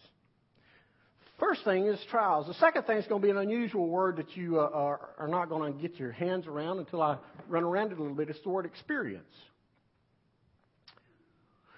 First 1.40 1.64
thing 1.64 1.86
is 1.86 2.00
trials. 2.10 2.48
The 2.48 2.56
second 2.56 2.84
thing 2.84 2.98
is 2.98 3.06
going 3.06 3.22
to 3.22 3.26
be 3.26 3.30
an 3.30 3.38
unusual 3.38 3.88
word 3.88 4.18
that 4.18 4.36
you 4.36 4.60
uh, 4.60 4.70
are, 4.74 5.10
are 5.20 5.28
not 5.28 5.50
going 5.50 5.72
to 5.72 5.80
get 5.80 6.00
your 6.00 6.12
hands 6.12 6.48
around 6.48 6.80
until 6.80 7.02
I 7.02 7.18
run 7.48 7.64
around 7.64 7.92
it 7.92 8.00
a 8.00 8.02
little 8.02 8.16
bit. 8.16 8.30
It's 8.30 8.42
the 8.42 8.50
word 8.50 8.66
experience. 8.66 9.32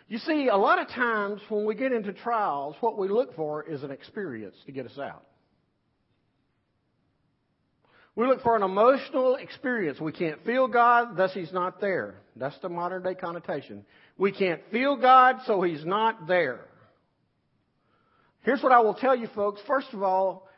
You 0.10 0.18
see, 0.18 0.48
a 0.48 0.58
lot 0.58 0.82
of 0.82 0.88
times 0.90 1.40
when 1.50 1.66
we 1.66 1.76
get 1.76 1.92
into 1.92 2.12
trials, 2.12 2.76
what 2.80 2.98
we 2.98 3.08
look 3.08 3.36
for 3.36 3.64
is 3.64 3.84
an 3.84 3.92
experience 3.92 4.56
to 4.66 4.72
get 4.72 4.88
us 4.88 4.98
out. 4.98 5.24
We 8.16 8.26
look 8.26 8.42
for 8.42 8.56
an 8.56 8.64
emotional 8.64 9.36
experience. 9.36 10.00
We 10.02 10.12
can't 10.12 10.44
feel 10.44 10.68
God, 10.68 11.16
thus 11.16 11.32
He's 11.34 11.54
not 11.54 11.80
there. 11.80 12.16
That's 12.36 12.58
the 12.60 12.70
modern 12.70 13.04
day 13.04 13.14
connotation. 13.14 13.86
We 14.18 14.32
can't 14.32 14.62
feel 14.72 14.98
God, 14.98 15.38
so 15.46 15.62
He's 15.62 15.86
not 15.86 16.28
there. 16.28 16.62
Here's 18.42 18.64
what 18.64 18.72
I 18.72 18.80
will 18.80 18.96
tell 18.96 19.16
you 19.16 19.28
folks. 19.36 19.62
First 19.68 19.94
of 19.94 20.02
all, 20.02 20.49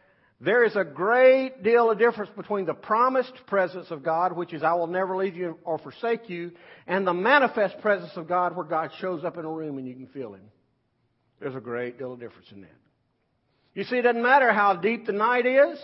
there 0.44 0.64
is 0.64 0.76
a 0.76 0.84
great 0.84 1.62
deal 1.62 1.92
of 1.92 2.00
difference 2.00 2.32
between 2.36 2.66
the 2.66 2.74
promised 2.74 3.34
presence 3.46 3.92
of 3.92 4.02
God, 4.02 4.36
which 4.36 4.54
is 4.54 4.64
I 4.64 4.74
will 4.74 4.88
never 4.88 5.16
leave 5.16 5.36
you 5.36 5.60
or 5.64 5.78
forsake 5.78 6.30
you, 6.30 6.52
and 6.88 7.06
the 7.06 7.14
manifest 7.14 7.80
presence 7.80 8.12
of 8.16 8.28
God 8.28 8.56
where 8.56 8.66
God 8.66 8.90
shows 9.00 9.24
up 9.24 9.38
in 9.38 9.46
a 9.46 9.52
room 9.52 9.78
and 9.78 9.88
you 9.88 9.94
can 9.94 10.08
feel 10.08 10.34
Him. 10.34 10.42
There's 11.40 11.56
a 11.56 11.60
great 11.60 12.00
deal 12.00 12.14
of 12.14 12.20
difference 12.20 12.48
in 12.52 12.62
that. 12.62 12.70
You 13.76 13.84
see, 13.84 13.98
it 13.98 14.02
doesn't 14.02 14.22
matter 14.22 14.52
how 14.52 14.76
deep 14.76 15.06
the 15.06 15.12
night 15.12 15.46
is. 15.46 15.80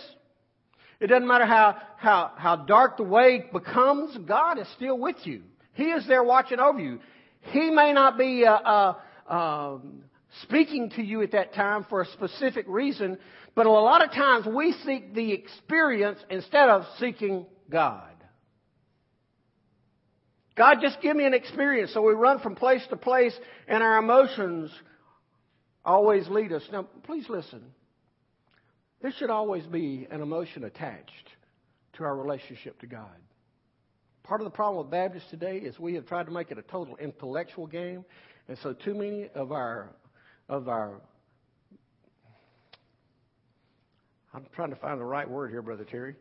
It 1.00 1.06
doesn't 1.06 1.28
matter 1.28 1.46
how, 1.46 1.76
how, 1.96 2.32
how 2.36 2.56
dark 2.56 2.96
the 2.96 3.04
way 3.04 3.44
becomes. 3.52 4.16
God 4.26 4.58
is 4.58 4.66
still 4.74 4.98
with 4.98 5.16
you. 5.22 5.42
He 5.74 5.84
is 5.84 6.04
there 6.08 6.24
watching 6.24 6.58
over 6.58 6.80
you. 6.80 6.98
He 7.52 7.70
may 7.70 7.92
not 7.92 8.18
be 8.18 8.44
uh, 8.44 8.52
uh, 8.52 8.94
um, 9.28 10.02
speaking 10.42 10.90
to 10.90 11.02
you 11.02 11.22
at 11.22 11.32
that 11.32 11.54
time 11.54 11.86
for 11.88 12.02
a 12.02 12.06
specific 12.06 12.66
reason, 12.68 13.18
but 13.54 13.66
a 13.66 13.70
lot 13.70 14.04
of 14.04 14.12
times 14.12 14.46
we 14.46 14.72
seek 14.84 15.14
the 15.14 15.32
experience 15.32 16.18
instead 16.30 16.68
of 16.68 16.84
seeking 16.98 17.46
God. 17.70 18.02
God, 20.56 20.78
just 20.82 21.00
give 21.00 21.16
me 21.16 21.24
an 21.24 21.34
experience. 21.34 21.92
So 21.94 22.02
we 22.02 22.14
run 22.14 22.40
from 22.40 22.56
place 22.56 22.82
to 22.90 22.96
place 22.96 23.38
and 23.68 23.82
our 23.82 23.98
emotions 23.98 24.70
always 25.84 26.28
lead 26.28 26.52
us. 26.52 26.62
Now, 26.72 26.82
please 27.04 27.26
listen. 27.28 27.62
There 29.00 29.12
should 29.16 29.30
always 29.30 29.64
be 29.64 30.08
an 30.10 30.20
emotion 30.20 30.64
attached 30.64 31.12
to 31.94 32.04
our 32.04 32.16
relationship 32.16 32.80
to 32.80 32.86
God. 32.86 33.16
Part 34.24 34.40
of 34.40 34.44
the 34.44 34.50
problem 34.50 34.84
with 34.84 34.90
Baptists 34.90 35.30
today 35.30 35.58
is 35.58 35.78
we 35.78 35.94
have 35.94 36.06
tried 36.06 36.26
to 36.26 36.32
make 36.32 36.50
it 36.50 36.58
a 36.58 36.62
total 36.62 36.96
intellectual 36.96 37.66
game, 37.66 38.04
and 38.48 38.58
so 38.62 38.72
too 38.72 38.94
many 38.94 39.30
of 39.34 39.52
our 39.52 39.90
of 40.48 40.68
our 40.68 41.00
I'm 44.34 44.46
trying 44.54 44.70
to 44.70 44.76
find 44.76 45.00
the 45.00 45.04
right 45.04 45.28
word 45.28 45.50
here, 45.50 45.62
Brother 45.62 45.84
Terry. 45.84 46.14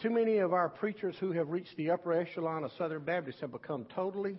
Too 0.00 0.10
many 0.10 0.38
of 0.38 0.52
our 0.52 0.68
preachers 0.68 1.16
who 1.18 1.32
have 1.32 1.48
reached 1.48 1.76
the 1.76 1.90
upper 1.90 2.12
echelon 2.12 2.64
of 2.64 2.70
Southern 2.78 3.04
Baptists 3.04 3.40
have 3.40 3.52
become 3.52 3.84
totally 3.94 4.38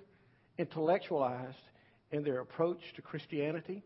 intellectualized 0.58 1.58
in 2.12 2.24
their 2.24 2.40
approach 2.40 2.80
to 2.96 3.02
Christianity 3.02 3.84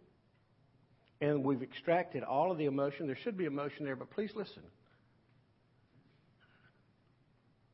and 1.21 1.43
we've 1.43 1.63
extracted 1.63 2.23
all 2.23 2.51
of 2.51 2.57
the 2.57 2.65
emotion. 2.65 3.07
There 3.07 3.17
should 3.23 3.37
be 3.37 3.45
emotion 3.45 3.85
there, 3.85 3.95
but 3.95 4.11
please 4.11 4.31
listen. 4.35 4.61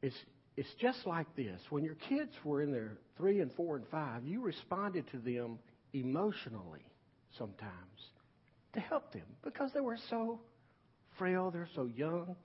It's, 0.02 0.16
it's 0.56 0.74
just 0.80 1.06
like 1.06 1.34
this. 1.36 1.60
When 1.70 1.84
your 1.84 1.96
kids 1.96 2.32
were 2.44 2.62
in 2.62 2.72
their 2.72 2.98
three 3.18 3.42
and 3.42 3.52
four 3.54 3.76
and 3.76 3.86
five, 3.90 4.26
you 4.26 4.42
responded 4.42 5.06
to 5.12 5.18
them 5.18 5.60
emotionally 5.94 6.86
sometimes 7.38 7.72
to 8.74 8.80
help 8.80 9.12
them 9.14 9.26
because 9.44 9.72
they 9.74 9.80
were 9.80 9.98
so 10.10 10.40
frail, 11.18 11.52
they're 11.52 11.70
so 11.76 11.90
young. 11.96 12.36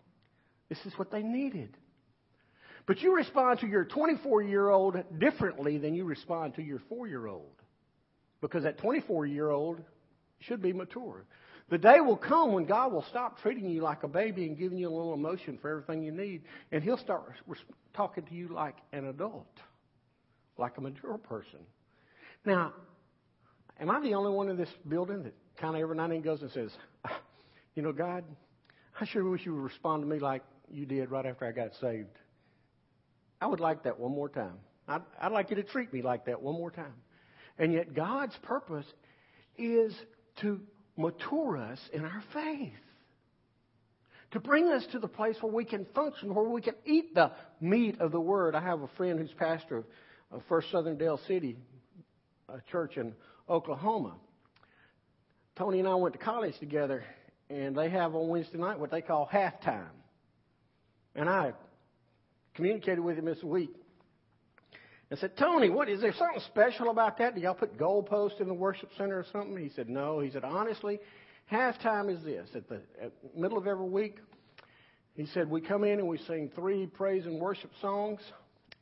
This 0.69 0.79
is 0.85 0.93
what 0.97 1.11
they 1.11 1.23
needed. 1.23 1.77
But 2.87 3.03
you 3.03 3.15
respond 3.15 3.61
to 3.61 3.67
your 3.67 3.85
24 3.85 4.43
year 4.43 4.69
old 4.69 4.97
differently 5.19 5.79
than 5.79 5.95
you 5.95 6.05
respond 6.05 6.55
to 6.55 6.63
your 6.63 6.81
four 6.89 7.07
year 7.07 7.27
old. 7.27 7.53
Because 8.41 8.63
that 8.63 8.79
24 8.79 9.27
year 9.27 9.51
old 9.51 9.81
should 10.41 10.63
be 10.63 10.73
mature. 10.73 11.25
The 11.71 11.79
day 11.79 12.01
will 12.01 12.17
come 12.17 12.53
when 12.53 12.65
God 12.65 12.93
will 12.93 13.05
stop 13.11 13.43
treating 13.43 13.69
you 13.69 13.83
like 13.83 14.03
a 14.03 14.09
baby 14.09 14.47
and 14.47 14.57
giving 14.57 14.79
you 14.79 14.89
a 14.89 14.95
little 14.95 15.13
emotion 15.13 15.59
for 15.61 15.71
everything 15.71 16.03
you 16.03 16.13
need, 16.13 16.43
and 16.73 16.83
He'll 16.83 16.97
start 16.97 17.35
talking 17.93 18.25
to 18.25 18.35
you 18.35 18.49
like 18.49 18.77
an 18.93 19.09
adult, 19.09 19.61
like 20.57 20.79
a 20.79 20.81
mature 20.81 21.19
person. 21.19 21.61
Now, 22.47 22.73
am 23.81 23.91
I 23.91 24.01
the 24.01 24.15
only 24.15 24.33
one 24.33 24.49
in 24.49 24.57
this 24.57 24.71
building 24.89 25.23
that 25.25 25.35
kind 25.61 25.77
of 25.77 25.83
every 25.83 25.97
night 25.97 26.11
and 26.11 26.23
goes 26.23 26.43
and 26.43 26.51
says, 26.51 26.71
ah, 27.05 27.21
You 27.75 27.83
know, 27.83 27.93
God, 27.93 28.25
I 29.01 29.07
sure 29.07 29.29
wish 29.29 29.47
you 29.47 29.55
would 29.55 29.63
respond 29.63 30.03
to 30.03 30.09
me 30.09 30.19
like 30.19 30.43
you 30.69 30.85
did 30.85 31.11
right 31.11 31.25
after 31.25 31.47
I 31.47 31.53
got 31.53 31.71
saved. 31.81 32.09
I 33.41 33.47
would 33.47 33.61
like 33.61 33.85
that 33.85 33.99
one 34.01 34.13
more 34.13 34.29
time. 34.29 34.57
I'd, 34.89 35.03
I'd 35.21 35.33
like 35.33 35.51
you 35.51 35.57
to 35.57 35.63
treat 35.63 35.93
me 35.93 36.03
like 36.03 36.27
that 36.27 36.43
one 36.43 36.55
more 36.55 36.71
time. 36.73 36.95
And 37.57 37.73
yet, 37.73 37.95
God's 37.95 38.37
purpose 38.43 38.87
is 39.57 39.95
to 40.41 40.61
mature 40.97 41.57
us 41.57 41.79
in 41.93 42.05
our 42.05 42.23
faith. 42.33 42.73
To 44.33 44.41
bring 44.41 44.69
us 44.69 44.85
to 44.93 44.99
the 44.99 45.09
place 45.09 45.37
where 45.41 45.53
we 45.53 45.65
can 45.65 45.87
function, 45.95 46.35
where 46.35 46.49
we 46.49 46.61
can 46.61 46.75
eat 46.85 47.15
the 47.15 47.31
meat 47.61 48.01
of 48.01 48.13
the 48.13 48.21
Word. 48.21 48.55
I 48.55 48.61
have 48.61 48.83
a 48.83 48.89
friend 48.97 49.19
who's 49.19 49.33
pastor 49.39 49.85
of 50.31 50.43
First 50.49 50.71
Southern 50.71 50.99
Del 50.99 51.21
City, 51.29 51.57
a 52.49 52.61
church 52.71 52.97
in 52.97 53.15
Oklahoma. 53.49 54.15
Tony 55.57 55.81
and 55.81 55.89
I 55.89 55.95
went 55.95 56.15
to 56.15 56.19
college 56.19 56.59
together, 56.59 57.05
and 57.51 57.77
they 57.77 57.91
have 57.91 58.15
on 58.15 58.29
Wednesday 58.29 58.59
night 58.59 58.79
what 58.79 58.91
they 58.91 59.01
call 59.01 59.29
halftime. 59.33 59.91
And 61.15 61.29
I 61.29 61.53
communicated 62.55 63.01
with 63.01 63.19
him 63.19 63.25
this 63.25 63.43
week. 63.43 63.75
I 65.11 65.17
said, 65.17 65.37
Tony, 65.39 65.71
what 65.71 65.89
is 65.89 66.01
there 66.01 66.13
something 66.13 66.43
special 66.49 66.91
about 66.91 67.19
that? 67.19 67.35
Do 67.35 67.41
y'all 67.41 67.55
put 67.55 67.79
goalposts 67.79 68.41
in 68.41 68.47
the 68.47 68.55
worship 68.55 68.91
center 68.99 69.19
or 69.19 69.27
something? 69.33 69.57
He 69.57 69.71
said, 69.71 69.89
No. 69.89 70.21
He 70.21 70.31
said, 70.31 70.45
honestly, 70.45 71.01
halftime 71.51 72.15
is 72.15 72.23
this. 72.25 72.47
At 72.55 72.69
the 72.69 72.83
at 73.01 73.13
middle 73.35 73.57
of 73.57 73.67
every 73.67 73.89
week, 73.89 74.19
he 75.19 75.27
said, 75.27 75.51
we 75.51 75.61
come 75.61 75.83
in 75.83 75.99
and 75.99 76.07
we 76.07 76.19
sing 76.29 76.49
three 76.55 76.87
praise 76.87 77.27
and 77.27 77.41
worship 77.41 77.73
songs 77.81 78.21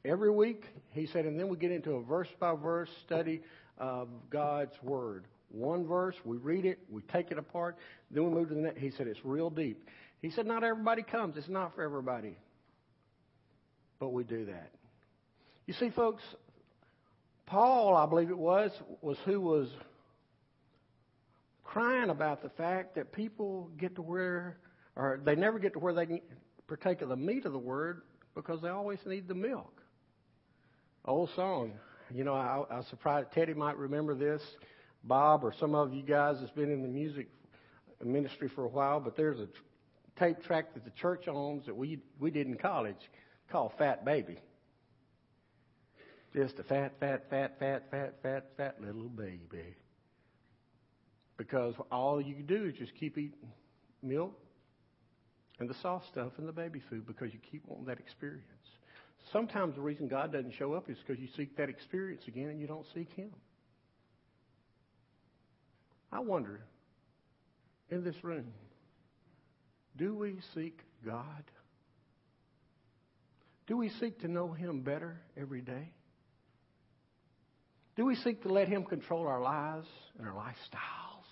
every 0.05 0.31
week. 0.31 0.65
He 0.93 1.07
said, 1.07 1.25
and 1.25 1.41
then 1.41 1.49
we 1.49 1.57
get 1.57 1.71
into 1.71 1.93
a 1.93 2.03
verse 2.03 2.29
by 2.39 2.55
verse 2.55 2.91
study 3.07 3.41
of 3.79 4.09
God's 4.31 4.75
Word. 4.83 5.27
One 5.51 5.87
verse, 5.87 6.17
we 6.25 6.37
read 6.39 6.65
it, 6.65 6.79
we 6.91 7.03
take 7.03 7.31
it 7.31 7.39
apart, 7.39 7.77
then 8.11 8.25
we 8.25 8.31
move 8.31 8.49
to 8.49 8.55
the 8.55 8.61
next. 8.61 8.79
He 8.79 8.91
said, 8.91 9.07
it's 9.07 9.25
real 9.25 9.51
deep. 9.51 9.89
He 10.21 10.31
said, 10.31 10.47
not 10.47 10.65
everybody 10.65 11.03
comes. 11.03 11.37
It's 11.37 11.49
not 11.49 11.75
for 11.75 11.83
everybody. 11.83 12.37
But 13.99 14.13
we 14.13 14.25
do 14.25 14.47
that. 14.47 14.73
You 15.67 15.75
see, 15.75 15.91
folks, 15.91 16.23
Paul, 17.47 17.97
I 17.97 18.07
believe 18.07 18.31
it 18.31 18.39
was, 18.39 18.71
was 19.01 19.19
who 19.25 19.41
was 19.41 19.69
crying 21.65 22.11
about 22.11 22.43
the 22.43 22.49
fact 22.51 22.97
that 22.97 23.13
people 23.13 23.71
get 23.79 23.95
to 23.97 24.03
where, 24.03 24.59
or 24.97 25.21
they 25.25 25.37
never 25.37 25.59
get 25.59 25.75
to 25.75 25.79
where 25.79 25.95
they 25.95 26.07
can 26.07 26.21
partake 26.67 27.03
of 27.03 27.09
the 27.09 27.17
meat 27.17 27.45
of 27.45 27.53
the 27.53 27.59
word 27.59 28.03
because 28.35 28.61
they 28.63 28.69
always 28.69 28.99
need 29.07 29.29
the 29.29 29.35
milk. 29.35 29.81
Old 31.05 31.31
song, 31.37 31.73
You 32.15 32.25
know, 32.25 32.35
I, 32.35 32.65
I 32.71 32.77
was 32.79 32.87
surprised. 32.87 33.33
Teddy 33.33 33.55
might 33.55 33.77
remember 33.77 34.15
this. 34.15 34.43
Bob 35.05 35.45
or 35.45 35.53
some 35.53 35.75
of 35.75 35.93
you 35.93 36.03
guys 36.03 36.41
has 36.41 36.51
been 36.51 36.71
in 36.71 36.83
the 36.83 36.89
music 36.89 37.29
ministry 38.05 38.49
for 38.49 38.65
a 38.65 38.69
while, 38.69 39.01
but 39.01 39.17
there's 39.17 39.41
a 39.41 39.49
tape 40.19 40.43
track 40.43 40.75
that 40.75 40.85
the 40.85 40.91
church 40.91 41.29
owns 41.29 41.67
that 41.67 41.77
we 41.77 42.01
we 42.19 42.31
did 42.31 42.47
in 42.47 42.57
college 42.57 43.11
called 43.51 43.73
Fat 43.79 44.05
Baby. 44.05 44.39
Just 46.35 46.59
a 46.59 46.65
fat, 46.65 46.93
fat, 47.01 47.31
fat, 47.31 47.59
fat, 47.59 47.91
fat, 47.91 48.15
fat, 48.23 48.47
fat 48.57 48.81
little 48.81 49.09
baby. 49.09 49.75
Because 51.37 51.75
all 51.91 52.21
you 52.21 52.43
do 52.43 52.67
is 52.67 52.75
just 52.75 52.95
keep 52.95 53.17
eating 53.17 53.49
milk 54.03 54.39
and 55.59 55.69
the 55.69 55.75
soft 55.75 56.09
stuff 56.09 56.33
and 56.39 56.47
the 56.47 56.53
baby 56.53 56.81
food 56.91 57.07
because 57.07 57.33
you 57.33 57.39
keep 57.51 57.63
wanting 57.67 57.87
that 57.87 57.99
experience. 57.99 58.43
Sometimes 59.33 59.75
the 59.75 59.81
reason 59.81 60.09
God 60.09 60.33
doesn't 60.33 60.55
show 60.55 60.75
up 60.75 60.89
is 60.89 60.97
because 61.05 61.21
you 61.21 61.29
seek 61.37 61.57
that 61.57 61.69
experience 61.69 62.23
again 62.29 62.49
and 62.49 62.61
you 62.61 62.67
don't 62.67 62.87
seek 62.95 63.11
Him. 63.13 63.31
I 66.13 66.21
wonder, 66.21 66.61
in 67.91 68.05
this 68.05 68.15
room, 68.23 68.47
do 69.97 70.15
we 70.15 70.37
seek 70.55 70.79
God? 71.05 71.45
Do 73.67 73.77
we 73.77 73.89
seek 74.01 74.21
to 74.21 74.29
know 74.29 74.53
Him 74.53 74.83
better 74.83 75.21
every 75.37 75.61
day? 75.61 75.91
Do 77.97 78.05
we 78.05 78.15
seek 78.17 78.43
to 78.43 78.49
let 78.49 78.69
Him 78.69 78.85
control 78.85 79.27
our 79.27 79.41
lives 79.41 79.89
and 80.19 80.27
our 80.27 80.35
lifestyles? 80.35 81.25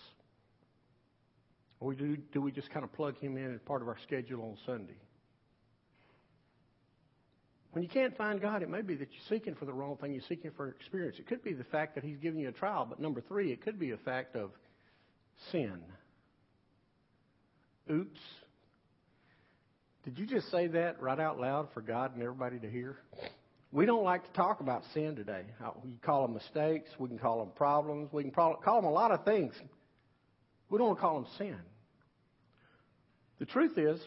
Or 1.78 1.94
do, 1.94 2.16
do 2.32 2.40
we 2.40 2.50
just 2.50 2.70
kind 2.70 2.84
of 2.84 2.92
plug 2.92 3.18
Him 3.18 3.36
in 3.36 3.54
as 3.54 3.60
part 3.60 3.82
of 3.82 3.88
our 3.88 3.98
schedule 4.02 4.42
on 4.42 4.56
Sunday? 4.66 4.96
When 7.74 7.82
you 7.82 7.88
can't 7.88 8.16
find 8.16 8.40
God, 8.40 8.62
it 8.62 8.70
may 8.70 8.82
be 8.82 8.94
that 8.94 9.08
you're 9.10 9.36
seeking 9.36 9.56
for 9.56 9.64
the 9.64 9.72
wrong 9.72 9.96
thing. 9.96 10.12
You're 10.12 10.22
seeking 10.28 10.52
for 10.56 10.68
experience. 10.68 11.16
It 11.18 11.26
could 11.26 11.42
be 11.42 11.54
the 11.54 11.64
fact 11.64 11.96
that 11.96 12.04
He's 12.04 12.18
giving 12.18 12.38
you 12.38 12.48
a 12.48 12.52
trial. 12.52 12.86
But 12.88 13.00
number 13.00 13.20
three, 13.20 13.50
it 13.50 13.62
could 13.62 13.80
be 13.80 13.90
a 13.90 13.96
fact 13.96 14.36
of 14.36 14.52
sin. 15.50 15.80
Oops. 17.90 18.20
Did 20.04 20.20
you 20.20 20.26
just 20.26 20.52
say 20.52 20.68
that 20.68 21.02
right 21.02 21.18
out 21.18 21.40
loud 21.40 21.66
for 21.74 21.80
God 21.80 22.14
and 22.14 22.22
everybody 22.22 22.60
to 22.60 22.70
hear? 22.70 22.96
We 23.72 23.86
don't 23.86 24.04
like 24.04 24.24
to 24.24 24.32
talk 24.34 24.60
about 24.60 24.84
sin 24.94 25.16
today. 25.16 25.42
Uh, 25.60 25.70
we 25.82 25.90
call 26.00 26.22
them 26.22 26.34
mistakes. 26.34 26.90
We 27.00 27.08
can 27.08 27.18
call 27.18 27.40
them 27.40 27.50
problems. 27.56 28.08
We 28.12 28.22
can 28.22 28.30
call 28.30 28.56
them 28.62 28.84
a 28.84 28.92
lot 28.92 29.10
of 29.10 29.24
things. 29.24 29.52
We 30.70 30.78
don't 30.78 30.86
want 30.86 30.98
to 30.98 31.02
call 31.02 31.14
them 31.22 31.30
sin. 31.38 31.58
The 33.40 33.46
truth 33.46 33.76
is, 33.76 34.00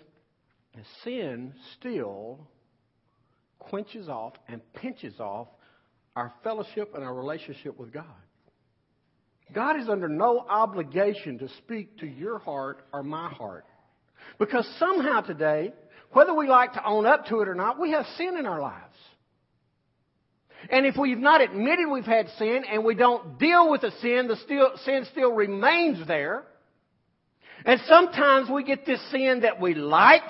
sin 1.04 1.54
still 1.78 2.48
quenches 3.70 4.10
off 4.10 4.34
and 4.48 4.62
pinches 4.74 5.20
off 5.20 5.48
our 6.16 6.34
fellowship 6.44 6.94
and 6.96 7.04
our 7.04 7.14
relationship 7.14 7.78
with 7.78 7.94
God. 7.94 8.06
God 9.54 9.80
is 9.80 9.88
under 9.88 10.10
no 10.10 10.40
obligation 10.40 11.38
to 11.40 11.48
speak 11.60 11.98
to 12.00 12.08
your 12.08 12.40
heart 12.40 12.86
or 12.92 13.04
my 13.04 13.30
heart. 13.30 13.66
Because 14.40 14.68
somehow 14.78 15.22
today, 15.22 15.74
whether 16.12 16.34
we 16.34 16.48
like 16.48 16.74
to 16.74 16.86
own 16.86 17.06
up 17.06 17.28
to 17.28 17.40
it 17.42 17.48
or 17.48 17.56
not, 17.56 17.80
we 17.80 17.92
have 17.92 18.06
sin 18.18 18.36
in 18.38 18.46
our 18.46 18.60
lives. 18.60 18.96
And 20.70 20.86
if 20.86 20.96
we've 20.98 21.18
not 21.18 21.42
admitted 21.42 21.88
we've 21.90 22.04
had 22.04 22.28
sin 22.38 22.64
and 22.70 22.84
we 22.84 22.96
don't 22.96 23.40
deal 23.40 23.70
with 23.70 23.82
the 23.82 23.92
sin, 24.02 24.28
the 24.28 24.38
still, 24.38 24.72
sin 24.84 25.06
still 25.12 25.32
remains 25.32 26.06
there. 26.08 26.44
And 27.64 27.80
sometimes 27.88 28.50
we 28.50 28.64
get 28.64 28.86
this 28.86 29.00
sin 29.12 29.42
that 29.42 29.62
we 29.62 29.76
like, 29.76 30.22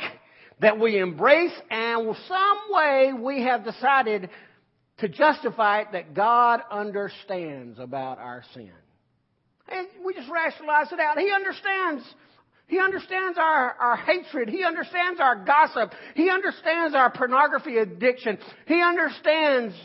that 0.59 0.79
we 0.79 0.97
embrace, 0.97 1.53
and 1.69 2.15
some 2.27 2.57
way 2.69 3.13
we 3.13 3.43
have 3.43 3.63
decided 3.63 4.29
to 4.99 5.07
justify 5.07 5.81
it 5.81 5.87
that 5.91 6.13
God 6.13 6.61
understands 6.71 7.77
about 7.79 8.17
our 8.17 8.43
sin. 8.53 8.71
And 9.67 9.87
we 10.05 10.13
just 10.13 10.29
rationalize 10.29 10.91
it 10.91 10.99
out. 10.99 11.19
He 11.19 11.31
understands. 11.31 12.03
He 12.67 12.79
understands 12.79 13.37
our, 13.37 13.73
our 13.73 13.97
hatred. 13.97 14.49
He 14.49 14.63
understands 14.63 15.19
our 15.19 15.43
gossip. 15.45 15.93
He 16.15 16.29
understands 16.29 16.95
our 16.95 17.11
pornography 17.11 17.77
addiction. 17.77 18.39
He 18.65 18.81
understands 18.81 19.75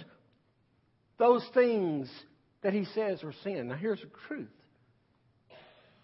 those 1.19 1.47
things 1.53 2.11
that 2.63 2.73
he 2.73 2.85
says 2.87 3.23
are 3.23 3.35
sin. 3.45 3.69
Now 3.69 3.77
here's 3.77 4.01
the 4.01 4.11
truth. 4.29 4.49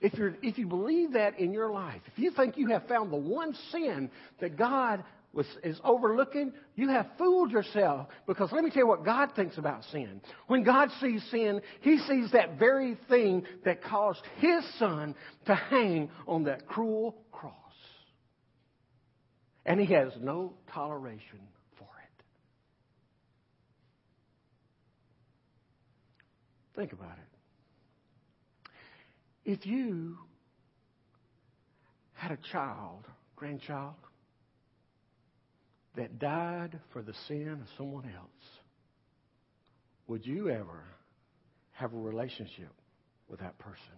If, 0.00 0.14
you're, 0.14 0.36
if 0.42 0.58
you 0.58 0.66
believe 0.66 1.14
that 1.14 1.40
in 1.40 1.52
your 1.52 1.70
life, 1.70 2.00
if 2.06 2.18
you 2.18 2.30
think 2.30 2.56
you 2.56 2.68
have 2.68 2.86
found 2.86 3.12
the 3.12 3.16
one 3.16 3.54
sin 3.72 4.10
that 4.40 4.56
God 4.56 5.02
was, 5.32 5.46
is 5.64 5.78
overlooking, 5.82 6.52
you 6.76 6.88
have 6.88 7.06
fooled 7.18 7.50
yourself. 7.50 8.06
Because 8.26 8.52
let 8.52 8.62
me 8.62 8.70
tell 8.70 8.82
you 8.82 8.86
what 8.86 9.04
God 9.04 9.30
thinks 9.34 9.58
about 9.58 9.82
sin. 9.90 10.20
When 10.46 10.62
God 10.62 10.90
sees 11.00 11.22
sin, 11.30 11.60
He 11.80 11.98
sees 11.98 12.30
that 12.32 12.58
very 12.58 12.96
thing 13.08 13.44
that 13.64 13.82
caused 13.82 14.20
His 14.36 14.64
Son 14.78 15.16
to 15.46 15.54
hang 15.54 16.10
on 16.28 16.44
that 16.44 16.68
cruel 16.68 17.16
cross. 17.32 17.54
And 19.66 19.80
He 19.80 19.92
has 19.94 20.12
no 20.20 20.54
toleration 20.72 21.40
for 21.76 21.88
it. 22.04 22.24
Think 26.76 26.92
about 26.92 27.18
it. 27.18 27.27
If 29.48 29.64
you 29.64 30.18
had 32.12 32.32
a 32.32 32.38
child, 32.52 33.06
grandchild, 33.34 33.94
that 35.96 36.18
died 36.18 36.78
for 36.92 37.00
the 37.00 37.14
sin 37.26 37.58
of 37.62 37.66
someone 37.78 38.04
else, 38.04 38.50
would 40.06 40.26
you 40.26 40.50
ever 40.50 40.84
have 41.72 41.94
a 41.94 41.96
relationship 41.96 42.74
with 43.26 43.40
that 43.40 43.58
person? 43.58 43.94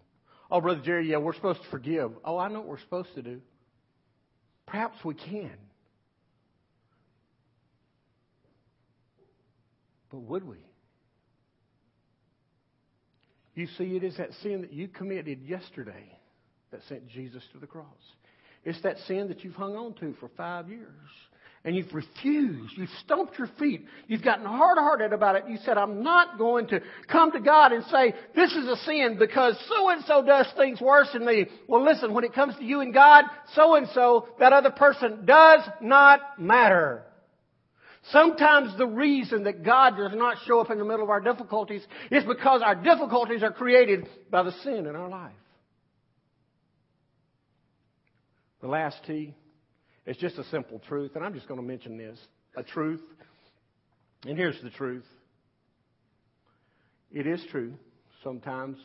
Oh, 0.53 0.61
Brother 0.61 0.83
Jerry, 0.85 1.11
yeah, 1.11 1.17
we're 1.17 1.35
supposed 1.35 1.63
to 1.65 1.69
forgive. 1.69 2.13
Oh, 2.25 2.39
I 2.39 2.47
know 2.47 2.61
what 2.61 2.69
we're 2.69 2.79
supposed 2.79 3.13
to 3.17 3.23
do. 3.23 3.41
Perhaps 4.67 5.05
we 5.05 5.15
can. 5.15 5.51
But 10.13 10.21
would 10.21 10.47
we? 10.47 10.59
You 13.55 13.67
see, 13.79 13.97
it 13.97 14.05
is 14.05 14.17
that 14.17 14.31
sin 14.43 14.63
that 14.63 14.73
you 14.73 14.89
committed 14.89 15.43
yesterday 15.43 16.19
that 16.71 16.81
sent 16.89 17.09
Jesus 17.09 17.43
to 17.53 17.59
the 17.59 17.67
cross. 17.67 17.87
It's 18.65 18.81
that 18.83 18.99
sin 19.07 19.29
that 19.29 19.43
you've 19.43 19.55
hung 19.55 19.77
on 19.77 19.95
to 19.95 20.15
for 20.21 20.31
five 20.37 20.69
years. 20.69 20.89
And 21.63 21.77
you've 21.77 21.93
refused. 21.93 22.73
You've 22.79 22.89
stomped 23.05 23.39
your 23.39 23.51
feet. 23.59 23.85
You've 24.07 24.23
gotten 24.23 24.47
hard 24.47 24.79
hearted 24.79 25.13
about 25.13 25.37
it. 25.37 25.45
You 25.47 25.59
said, 25.63 25.77
I'm 25.77 26.03
not 26.03 26.39
going 26.39 26.69
to 26.69 26.81
come 27.07 27.33
to 27.33 27.41
God 27.41 27.73
and 27.73 27.85
say, 27.85 28.15
this 28.35 28.51
is 28.53 28.67
a 28.67 28.77
sin 28.77 29.17
because 29.19 29.63
so 29.69 29.91
and 29.91 30.03
so 30.07 30.25
does 30.25 30.47
things 30.57 30.81
worse 30.81 31.09
than 31.13 31.27
me. 31.27 31.47
Well, 31.69 31.85
listen, 31.85 32.15
when 32.15 32.25
it 32.25 32.33
comes 32.33 32.57
to 32.57 32.65
you 32.65 32.81
and 32.81 32.95
God, 32.95 33.25
so 33.55 33.75
and 33.75 33.89
so, 33.93 34.29
that 34.39 34.55
other 34.55 34.71
person 34.71 35.27
does 35.27 35.61
not 35.83 36.41
matter. 36.41 37.03
Sometimes 38.05 38.77
the 38.79 38.87
reason 38.87 39.45
that 39.45 39.63
God 39.63 39.97
does 39.97 40.13
not 40.15 40.39
show 40.47 40.61
up 40.61 40.71
in 40.71 40.79
the 40.79 40.85
middle 40.85 41.03
of 41.03 41.11
our 41.11 41.21
difficulties 41.21 41.83
is 42.11 42.25
because 42.25 42.63
our 42.63 42.75
difficulties 42.75 43.43
are 43.43 43.53
created 43.53 44.09
by 44.31 44.43
the 44.43 44.53
sin 44.63 44.87
in 44.87 44.97
our 44.97 45.09
life. 45.09 45.33
The 48.63 48.69
last 48.69 48.97
T 49.07 49.35
is 50.07 50.17
just 50.17 50.39
a 50.39 50.45
simple 50.45 50.81
truth, 50.89 51.13
and 51.15 51.25
I'm 51.25 51.35
just 51.35 51.47
going 51.47 51.61
to 51.61 51.67
mention 51.67 51.97
this 51.99 52.19
a 52.57 52.63
truth. 52.63 53.03
And 54.27 54.37
here's 54.37 54.61
the 54.63 54.71
truth 54.71 55.05
it 57.13 57.27
is 57.27 57.45
true. 57.51 57.75
Sometimes 58.23 58.79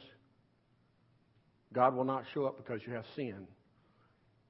God 1.74 1.96
will 1.96 2.06
not 2.06 2.24
show 2.34 2.46
up 2.46 2.58
because 2.58 2.82
you 2.86 2.94
have 2.94 3.06
sin. 3.16 3.48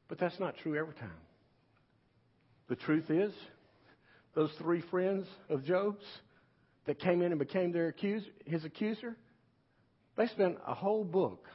But 0.07 0.19
that's 0.19 0.39
not 0.39 0.55
true 0.57 0.77
every 0.77 0.93
time. 0.93 1.09
The 2.69 2.75
truth 2.75 3.09
is, 3.09 3.33
those 4.35 4.51
three 4.59 4.81
friends 4.81 5.25
of 5.49 5.63
Job's 5.63 6.05
that 6.85 6.99
came 6.99 7.21
in 7.21 7.31
and 7.31 7.39
became 7.39 7.71
their 7.71 7.87
accuser, 7.87 8.27
his 8.45 8.63
accuser, 8.63 9.15
they 10.17 10.27
spent 10.27 10.57
a 10.67 10.73
whole 10.73 11.03
book 11.03 11.47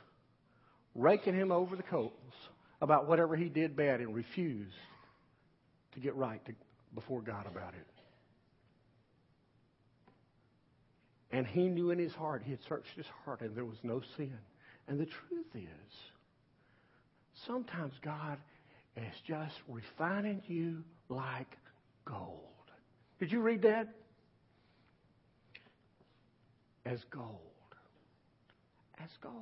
raking 0.95 1.35
him 1.35 1.53
over 1.53 1.77
the 1.77 1.83
coals 1.83 2.12
about 2.81 3.07
whatever 3.07 3.37
he 3.37 3.49
did 3.49 3.77
bad 3.77 4.01
and 4.01 4.14
refused 4.14 4.75
to 5.95 6.01
get 6.01 6.14
right 6.16 6.45
to, 6.47 6.53
before 6.95 7.21
God 7.21 7.47
about 7.47 7.75
it. 7.75 7.87
And 11.31 11.47
he 11.47 11.69
knew 11.69 11.90
in 11.90 11.99
his 11.99 12.12
heart, 12.12 12.43
he 12.45 12.51
had 12.51 12.61
searched 12.69 12.97
his 12.97 13.07
heart, 13.25 13.40
and 13.40 13.55
there 13.55 13.64
was 13.64 13.79
no 13.83 14.03
sin. 14.16 14.37
And 14.88 14.99
the 14.99 15.07
truth 15.07 15.47
is, 15.55 15.95
sometimes 17.47 17.93
God 18.03 18.38
is 18.97 19.14
just 19.27 19.55
refining 19.69 20.43
you 20.49 20.83
like 21.09 21.57
gold. 22.05 22.49
Did 23.20 23.30
you 23.30 23.40
read 23.40 23.62
that? 23.62 23.88
As 26.87 26.98
gold. 27.11 27.37
As 28.98 29.11
gold. 29.22 29.35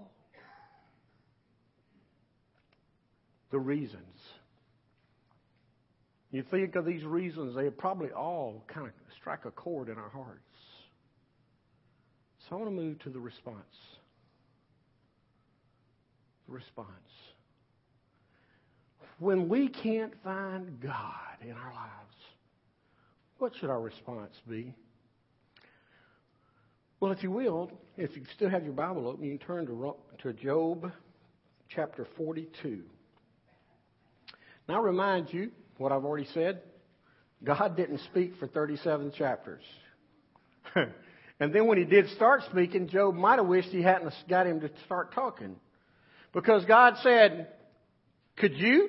The 3.51 3.59
reasons. 3.59 4.03
You 6.31 6.43
think 6.51 6.75
of 6.75 6.85
these 6.85 7.05
reasons, 7.05 7.55
they 7.57 7.71
probably 7.71 8.11
all 8.11 8.65
kind 8.67 8.87
of 8.87 8.93
strike 9.17 9.45
a 9.47 9.51
chord 9.51 9.89
in 9.89 9.97
our 9.97 10.11
hearts. 10.11 10.43
So 12.49 12.57
I 12.57 12.59
want 12.59 12.67
to 12.77 12.83
move 12.83 12.99
to 13.01 13.11
the 13.11 13.21
response. 13.21 13.57
The 16.47 16.55
response. 16.55 16.89
When 19.19 19.49
we 19.49 19.69
can't 19.69 20.13
find 20.23 20.81
God 20.81 21.39
in 21.43 21.53
our 21.53 21.73
lives, 21.73 22.08
what 23.39 23.53
should 23.61 23.71
our 23.71 23.81
response 23.81 24.35
be? 24.49 24.75
Well, 27.01 27.13
if 27.13 27.23
you 27.23 27.31
will, 27.31 27.71
if 27.97 28.17
you 28.17 28.23
still 28.35 28.51
have 28.51 28.65
your 28.65 28.73
Bible 28.73 29.07
open, 29.07 29.25
you 29.25 29.39
can 29.39 29.47
turn 29.47 29.67
to, 29.67 29.95
to 30.23 30.33
Job 30.33 30.91
chapter 31.69 32.07
42. 32.17 32.83
Now, 34.69 34.81
I 34.81 34.85
remind 34.85 35.33
you 35.33 35.53
what 35.77 35.93
I've 35.93 36.05
already 36.05 36.27
said. 36.35 36.63
God 37.45 37.77
didn't 37.77 38.01
speak 38.11 38.35
for 38.41 38.49
37 38.49 39.13
chapters. 39.17 39.63
and 40.75 41.55
then 41.55 41.67
when 41.67 41.79
he 41.79 41.85
did 41.85 42.09
start 42.11 42.43
speaking, 42.51 42.89
Job 42.89 43.15
might 43.15 43.37
have 43.37 43.47
wished 43.47 43.69
he 43.69 43.83
hadn't 43.83 44.13
got 44.29 44.49
him 44.49 44.61
to 44.61 44.71
start 44.85 45.15
talking. 45.15 45.55
Because 46.33 46.65
God 46.65 46.95
said, 47.03 47.49
Could 48.37 48.55
you 48.55 48.89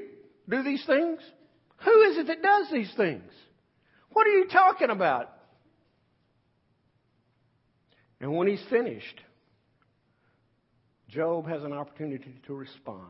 do 0.50 0.64
these 0.64 0.84
things? 0.86 1.20
Who 1.86 2.02
is 2.02 2.18
it 2.18 2.28
that 2.28 2.42
does 2.42 2.68
these 2.72 2.92
things? 2.98 3.32
What 4.12 4.28
are 4.28 4.32
you 4.32 4.48
talking 4.48 4.90
about? 4.90 5.30
And 8.20 8.36
when 8.36 8.48
he's 8.48 8.64
finished, 8.70 9.22
Job 11.08 11.48
has 11.48 11.64
an 11.64 11.74
opportunity 11.74 12.36
to 12.48 12.54
respond. 12.54 13.04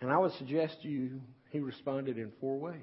And 0.00 0.10
I 0.10 0.18
would 0.18 0.32
suggest 0.32 0.82
to 0.82 0.88
you 0.88 1.20
he 1.50 1.60
responded 1.60 2.18
in 2.18 2.32
four 2.40 2.58
ways. 2.58 2.74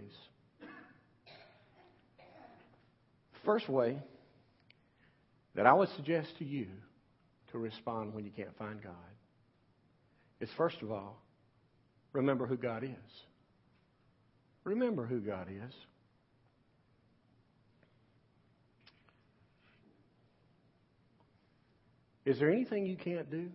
First 3.45 3.67
way 3.69 3.99
that 5.55 5.65
I 5.65 5.73
would 5.73 5.89
suggest 5.95 6.29
to 6.39 6.45
you 6.45 6.67
to 7.51 7.57
respond 7.57 8.13
when 8.13 8.23
you 8.23 8.31
can't 8.31 8.55
find 8.57 8.81
God 8.81 8.93
is 10.39 10.49
first 10.57 10.81
of 10.81 10.91
all, 10.91 11.21
remember 12.13 12.45
who 12.45 12.57
God 12.57 12.83
is. 12.83 13.11
Remember 14.63 15.05
who 15.05 15.19
God 15.19 15.47
is. 15.49 15.73
Is 22.25 22.39
there 22.39 22.51
anything 22.51 22.85
you 22.85 22.95
can't 22.95 23.29
do? 23.29 23.49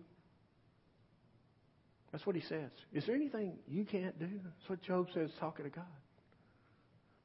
That's 2.11 2.25
what 2.25 2.35
he 2.35 2.41
says. 2.41 2.71
Is 2.93 3.05
there 3.05 3.15
anything 3.15 3.53
you 3.67 3.85
can't 3.85 4.17
do? 4.19 4.29
That's 4.43 4.69
what 4.69 4.81
Job 4.81 5.07
says 5.13 5.29
talking 5.39 5.65
to 5.65 5.71
God. 5.71 5.85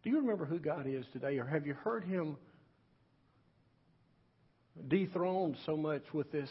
Do 0.02 0.10
you 0.10 0.18
remember 0.18 0.44
who 0.44 0.58
God 0.58 0.86
is 0.86 1.06
today, 1.12 1.38
or 1.38 1.46
have 1.46 1.66
you 1.66 1.74
heard 1.74 2.04
him 2.04 2.36
dethroned 4.88 5.56
so 5.64 5.76
much 5.76 6.02
with 6.12 6.32
this 6.32 6.50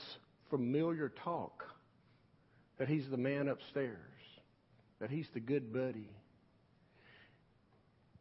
familiar 0.50 1.10
talk 1.24 1.66
that 2.78 2.88
he's 2.88 3.10
the 3.10 3.18
man 3.18 3.50
upstairs, 3.50 3.98
that 5.00 5.10
he's 5.10 5.28
the 5.34 5.40
good 5.40 5.74
buddy? 5.74 6.10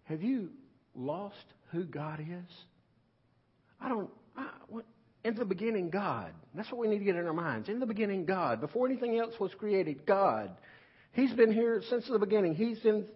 Have 0.05 0.23
you 0.23 0.51
lost 0.97 1.37
who 1.71 1.85
God 1.85 2.21
is? 2.21 2.53
I 3.81 3.89
don't. 3.89 4.11
I, 4.37 4.49
what, 4.69 4.85
in 5.25 5.35
the 5.35 5.45
beginning, 5.45 5.91
God. 5.91 6.33
That's 6.55 6.71
what 6.71 6.81
we 6.81 6.89
need 6.89 6.99
to 6.99 7.05
get 7.05 7.17
in 7.17 7.27
our 7.27 7.33
minds. 7.33 7.69
In 7.69 7.81
the 7.81 7.87
beginning, 7.87 8.25
God. 8.25 8.61
Before 8.61 8.87
anything 8.87 9.19
else 9.19 9.35
was 9.39 9.53
created, 9.55 10.07
God. 10.07 10.51
He's 11.13 11.33
been 11.33 11.53
here 11.53 11.83
since 11.91 12.07
the 12.09 12.19
beginning. 12.19 12.55
He's, 12.55 12.79
in, 12.85 13.07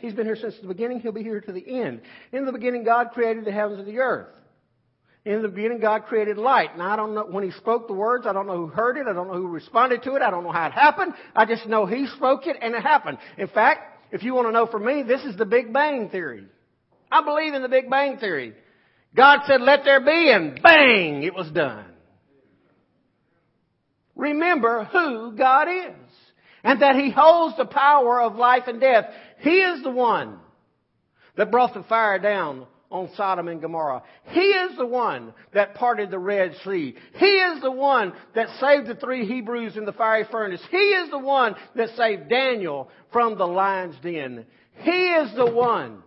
he's 0.00 0.14
been 0.14 0.26
here 0.26 0.36
since 0.36 0.54
the 0.60 0.68
beginning. 0.68 1.00
He'll 1.00 1.12
be 1.12 1.22
here 1.22 1.40
to 1.40 1.52
the 1.52 1.80
end. 1.80 2.02
In 2.32 2.46
the 2.46 2.52
beginning, 2.52 2.84
God 2.84 3.10
created 3.12 3.44
the 3.44 3.52
heavens 3.52 3.80
and 3.80 3.88
the 3.88 3.98
earth. 3.98 4.28
In 5.24 5.42
the 5.42 5.48
beginning, 5.48 5.78
God 5.78 6.06
created 6.06 6.36
light. 6.36 6.76
Now, 6.76 6.92
I 6.92 6.96
don't 6.96 7.14
know, 7.14 7.24
when 7.24 7.44
He 7.44 7.50
spoke 7.52 7.86
the 7.86 7.94
words, 7.94 8.26
I 8.26 8.32
don't 8.32 8.46
know 8.46 8.56
who 8.56 8.66
heard 8.66 8.96
it. 8.96 9.06
I 9.06 9.12
don't 9.12 9.28
know 9.28 9.34
who 9.34 9.48
responded 9.48 10.02
to 10.04 10.14
it. 10.16 10.22
I 10.22 10.30
don't 10.30 10.42
know 10.42 10.52
how 10.52 10.66
it 10.66 10.72
happened. 10.72 11.14
I 11.34 11.44
just 11.44 11.66
know 11.66 11.86
He 11.86 12.06
spoke 12.08 12.46
it 12.46 12.56
and 12.60 12.74
it 12.74 12.82
happened. 12.82 13.18
In 13.38 13.48
fact, 13.48 14.12
if 14.12 14.22
you 14.22 14.34
want 14.34 14.48
to 14.48 14.52
know 14.52 14.66
from 14.66 14.84
me, 14.84 15.02
this 15.02 15.22
is 15.22 15.36
the 15.36 15.46
Big 15.46 15.72
Bang 15.72 16.10
Theory. 16.10 16.46
I 17.10 17.22
believe 17.24 17.54
in 17.54 17.62
the 17.62 17.68
Big 17.68 17.88
Bang 17.88 18.18
Theory. 18.18 18.54
God 19.14 19.40
said, 19.46 19.60
let 19.60 19.84
there 19.84 20.00
be, 20.00 20.30
and 20.30 20.60
bang, 20.62 21.22
it 21.22 21.34
was 21.34 21.50
done. 21.50 21.84
Remember 24.14 24.84
who 24.84 25.36
God 25.36 25.68
is. 25.68 25.96
And 26.64 26.80
that 26.80 26.96
He 26.96 27.10
holds 27.10 27.56
the 27.56 27.64
power 27.64 28.22
of 28.22 28.36
life 28.36 28.64
and 28.68 28.80
death. 28.80 29.06
He 29.40 29.50
is 29.50 29.82
the 29.82 29.90
one 29.90 30.38
that 31.36 31.50
brought 31.50 31.74
the 31.74 31.82
fire 31.82 32.18
down 32.18 32.66
on 32.90 33.10
Sodom 33.16 33.48
and 33.48 33.60
Gomorrah. 33.60 34.02
He 34.28 34.40
is 34.40 34.76
the 34.76 34.86
one 34.86 35.32
that 35.54 35.74
parted 35.74 36.10
the 36.10 36.18
Red 36.18 36.54
Sea. 36.64 36.94
He 37.16 37.26
is 37.26 37.62
the 37.62 37.72
one 37.72 38.12
that 38.34 38.48
saved 38.60 38.86
the 38.86 38.94
three 38.94 39.26
Hebrews 39.26 39.76
in 39.76 39.86
the 39.86 39.92
fiery 39.92 40.26
furnace. 40.30 40.60
He 40.70 40.76
is 40.76 41.10
the 41.10 41.18
one 41.18 41.56
that 41.74 41.96
saved 41.96 42.28
Daniel 42.28 42.90
from 43.10 43.38
the 43.38 43.46
lion's 43.46 43.96
den. 44.02 44.44
He 44.82 44.90
is 44.90 45.34
the 45.34 45.50
one 45.50 46.02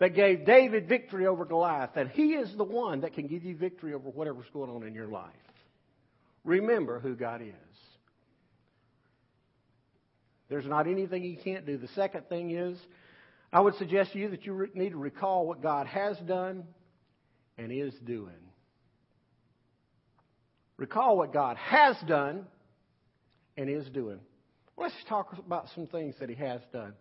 that 0.00 0.14
gave 0.14 0.46
David 0.46 0.88
victory 0.88 1.26
over 1.26 1.44
Goliath, 1.44 1.90
that 1.94 2.08
he 2.08 2.32
is 2.32 2.52
the 2.56 2.64
one 2.64 3.02
that 3.02 3.12
can 3.12 3.26
give 3.26 3.44
you 3.44 3.54
victory 3.54 3.94
over 3.94 4.08
whatever's 4.08 4.48
going 4.52 4.70
on 4.70 4.82
in 4.82 4.94
your 4.94 5.06
life. 5.06 5.30
Remember 6.42 6.98
who 6.98 7.14
God 7.14 7.42
is. 7.42 7.54
There's 10.48 10.66
not 10.66 10.88
anything 10.88 11.22
you 11.22 11.36
can't 11.36 11.66
do. 11.66 11.76
The 11.76 11.88
second 11.88 12.28
thing 12.28 12.50
is, 12.50 12.78
I 13.52 13.60
would 13.60 13.74
suggest 13.76 14.12
to 14.12 14.18
you 14.18 14.30
that 14.30 14.44
you 14.44 14.68
need 14.74 14.90
to 14.90 14.96
recall 14.96 15.46
what 15.46 15.62
God 15.62 15.86
has 15.86 16.16
done 16.26 16.64
and 17.58 17.70
is 17.70 17.94
doing. 18.04 18.32
Recall 20.78 21.18
what 21.18 21.32
God 21.32 21.58
has 21.58 21.94
done 22.08 22.46
and 23.56 23.68
is 23.68 23.86
doing. 23.90 24.18
Let's 24.78 24.94
talk 25.10 25.36
about 25.38 25.68
some 25.74 25.86
things 25.86 26.14
that 26.20 26.30
He 26.30 26.36
has 26.36 26.62
done. 26.72 26.94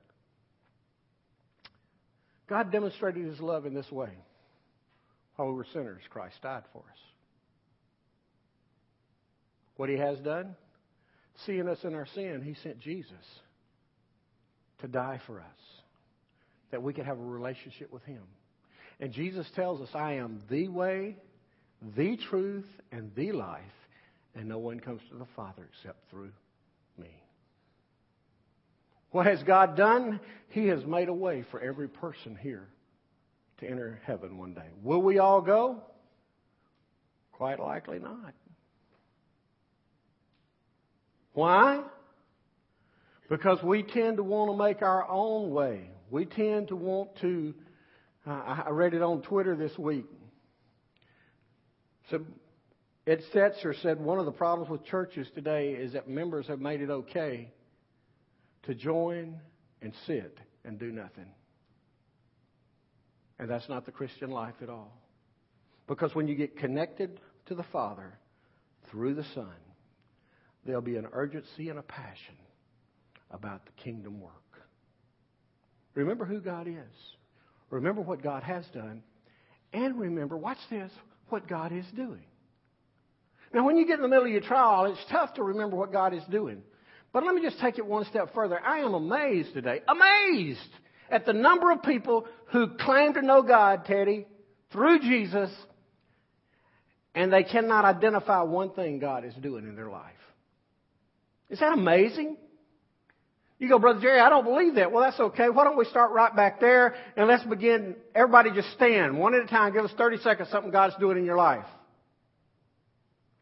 God 2.49 2.71
demonstrated 2.71 3.25
his 3.25 3.39
love 3.39 3.65
in 3.65 3.73
this 3.73 3.91
way. 3.91 4.09
While 5.35 5.49
we 5.49 5.53
were 5.53 5.67
sinners, 5.71 6.01
Christ 6.09 6.35
died 6.41 6.63
for 6.73 6.79
us. 6.79 6.99
What 9.77 9.89
he 9.89 9.95
has 9.95 10.19
done, 10.19 10.55
seeing 11.45 11.69
us 11.69 11.77
in 11.83 11.93
our 11.93 12.07
sin, 12.07 12.41
he 12.43 12.55
sent 12.61 12.79
Jesus 12.79 13.13
to 14.81 14.87
die 14.87 15.21
for 15.25 15.39
us, 15.39 15.45
that 16.71 16.83
we 16.83 16.91
could 16.91 17.05
have 17.05 17.19
a 17.19 17.23
relationship 17.23 17.93
with 17.93 18.03
him. 18.03 18.23
And 18.99 19.13
Jesus 19.13 19.47
tells 19.55 19.79
us, 19.79 19.89
I 19.93 20.13
am 20.13 20.41
the 20.49 20.67
way, 20.67 21.15
the 21.95 22.17
truth, 22.29 22.67
and 22.91 23.11
the 23.15 23.31
life, 23.31 23.61
and 24.35 24.49
no 24.49 24.57
one 24.57 24.79
comes 24.79 25.01
to 25.11 25.17
the 25.17 25.27
Father 25.35 25.69
except 25.73 26.09
through. 26.09 26.31
What 29.11 29.25
has 29.25 29.41
God 29.43 29.75
done? 29.75 30.19
He 30.49 30.67
has 30.67 30.85
made 30.85 31.09
a 31.09 31.13
way 31.13 31.43
for 31.51 31.59
every 31.59 31.87
person 31.87 32.37
here 32.41 32.67
to 33.59 33.67
enter 33.67 33.99
heaven 34.05 34.37
one 34.37 34.53
day. 34.53 34.67
Will 34.83 35.01
we 35.01 35.19
all 35.19 35.41
go? 35.41 35.81
Quite 37.31 37.59
likely 37.59 37.99
not. 37.99 38.33
Why? 41.33 41.81
Because 43.29 43.61
we 43.63 43.83
tend 43.83 44.17
to 44.17 44.23
want 44.23 44.51
to 44.51 44.57
make 44.57 44.81
our 44.81 45.07
own 45.09 45.51
way. 45.51 45.89
We 46.11 46.25
tend 46.25 46.69
to 46.69 46.75
want 46.75 47.15
to. 47.21 47.53
Uh, 48.27 48.63
I 48.65 48.69
read 48.71 48.93
it 48.93 49.01
on 49.01 49.21
Twitter 49.21 49.55
this 49.55 49.77
week. 49.77 50.05
So 52.09 52.21
Ed 53.07 53.21
Stetzer 53.33 53.79
said 53.81 53.99
one 53.99 54.19
of 54.19 54.25
the 54.25 54.31
problems 54.31 54.69
with 54.69 54.83
churches 54.85 55.27
today 55.33 55.69
is 55.69 55.93
that 55.93 56.09
members 56.09 56.47
have 56.47 56.59
made 56.59 56.81
it 56.81 56.89
okay 56.89 57.51
to 58.69 58.75
join 58.75 59.35
and 59.81 59.91
sit 60.05 60.37
and 60.63 60.77
do 60.77 60.91
nothing. 60.91 61.25
And 63.39 63.49
that's 63.49 63.67
not 63.67 63.87
the 63.87 63.91
Christian 63.91 64.29
life 64.29 64.53
at 64.61 64.69
all. 64.69 64.95
Because 65.87 66.13
when 66.13 66.27
you 66.27 66.35
get 66.35 66.55
connected 66.55 67.19
to 67.47 67.55
the 67.55 67.63
Father 67.71 68.13
through 68.91 69.15
the 69.15 69.25
Son, 69.33 69.55
there'll 70.67 70.83
be 70.83 70.97
an 70.97 71.07
urgency 71.13 71.69
and 71.69 71.79
a 71.79 71.81
passion 71.81 72.35
about 73.31 73.65
the 73.65 73.71
kingdom 73.83 74.21
work. 74.21 74.33
Remember 75.95 76.25
who 76.25 76.39
God 76.39 76.67
is. 76.67 77.15
Remember 77.71 78.01
what 78.01 78.21
God 78.21 78.43
has 78.43 78.65
done. 78.71 79.01
And 79.73 79.99
remember, 79.99 80.37
watch 80.37 80.59
this, 80.69 80.91
what 81.29 81.47
God 81.47 81.71
is 81.71 81.85
doing. 81.95 82.25
Now, 83.51 83.65
when 83.65 83.77
you 83.77 83.87
get 83.87 83.95
in 83.95 84.03
the 84.03 84.07
middle 84.07 84.25
of 84.25 84.31
your 84.31 84.41
trial, 84.41 84.85
it's 84.85 85.11
tough 85.11 85.33
to 85.35 85.43
remember 85.43 85.75
what 85.75 85.91
God 85.91 86.13
is 86.13 86.23
doing. 86.29 86.61
But 87.11 87.23
let 87.23 87.33
me 87.33 87.41
just 87.41 87.59
take 87.59 87.77
it 87.77 87.85
one 87.85 88.05
step 88.05 88.33
further. 88.33 88.59
I 88.59 88.79
am 88.79 88.93
amazed 88.93 89.53
today, 89.53 89.81
amazed 89.87 90.59
at 91.09 91.25
the 91.25 91.33
number 91.33 91.71
of 91.71 91.81
people 91.81 92.27
who 92.51 92.67
claim 92.79 93.13
to 93.13 93.21
know 93.21 93.41
God, 93.41 93.85
Teddy, 93.85 94.27
through 94.71 94.99
Jesus, 94.99 95.49
and 97.15 97.33
they 97.33 97.43
cannot 97.43 97.85
identify 97.85 98.43
one 98.43 98.71
thing 98.71 98.99
God 98.99 99.25
is 99.25 99.33
doing 99.35 99.67
in 99.67 99.75
their 99.75 99.89
life. 99.89 100.13
Is 101.49 101.59
that 101.59 101.73
amazing? 101.73 102.37
You 103.57 103.67
go, 103.67 103.79
Brother 103.79 103.99
Jerry, 103.99 104.19
I 104.19 104.29
don't 104.29 104.45
believe 104.45 104.75
that. 104.75 104.91
Well, 104.91 105.03
that's 105.03 105.19
okay. 105.19 105.49
Why 105.49 105.65
don't 105.65 105.77
we 105.77 105.85
start 105.85 106.11
right 106.11 106.33
back 106.33 106.61
there 106.61 106.95
and 107.17 107.27
let's 107.27 107.43
begin. 107.43 107.95
Everybody 108.15 108.51
just 108.51 108.71
stand 108.73 109.17
one 109.17 109.35
at 109.35 109.41
a 109.41 109.47
time. 109.47 109.73
Give 109.73 109.83
us 109.83 109.91
30 109.97 110.17
seconds, 110.19 110.49
something 110.49 110.71
God's 110.71 110.95
doing 110.97 111.17
in 111.17 111.25
your 111.25 111.35
life. 111.35 111.65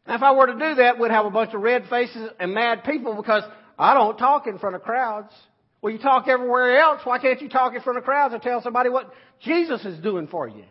Now, 0.08 0.16
if 0.16 0.24
I 0.24 0.32
were 0.32 0.48
to 0.48 0.54
do 0.54 0.76
that, 0.76 1.00
we'd 1.00 1.12
have 1.12 1.26
a 1.26 1.30
bunch 1.30 1.54
of 1.54 1.62
red 1.62 1.86
faces 1.90 2.30
and 2.40 2.54
mad 2.54 2.84
people 2.86 3.16
because 3.16 3.44
I 3.78 3.94
don't 3.94 4.18
talk 4.18 4.48
in 4.48 4.58
front 4.58 4.76
of 4.76 4.82
crowds. 4.82 5.34
Well, 5.82 5.92
you 5.92 6.00
talk 6.00 6.28
everywhere 6.28 6.80
else. 6.80 7.02
Why 7.04 7.20
can't 7.20 7.42
you 7.42 7.50
talk 7.50 7.76
in 7.76 7.82
front 7.82 7.98
of 7.98 8.06
crowds 8.06 8.34
and 8.34 8.42
tell 8.42 8.62
somebody 8.62 8.90
what 8.90 9.12
Jesus 9.42 9.86
is 9.86 10.00
doing 10.00 10.28
for 10.28 10.48
you? 10.48 10.64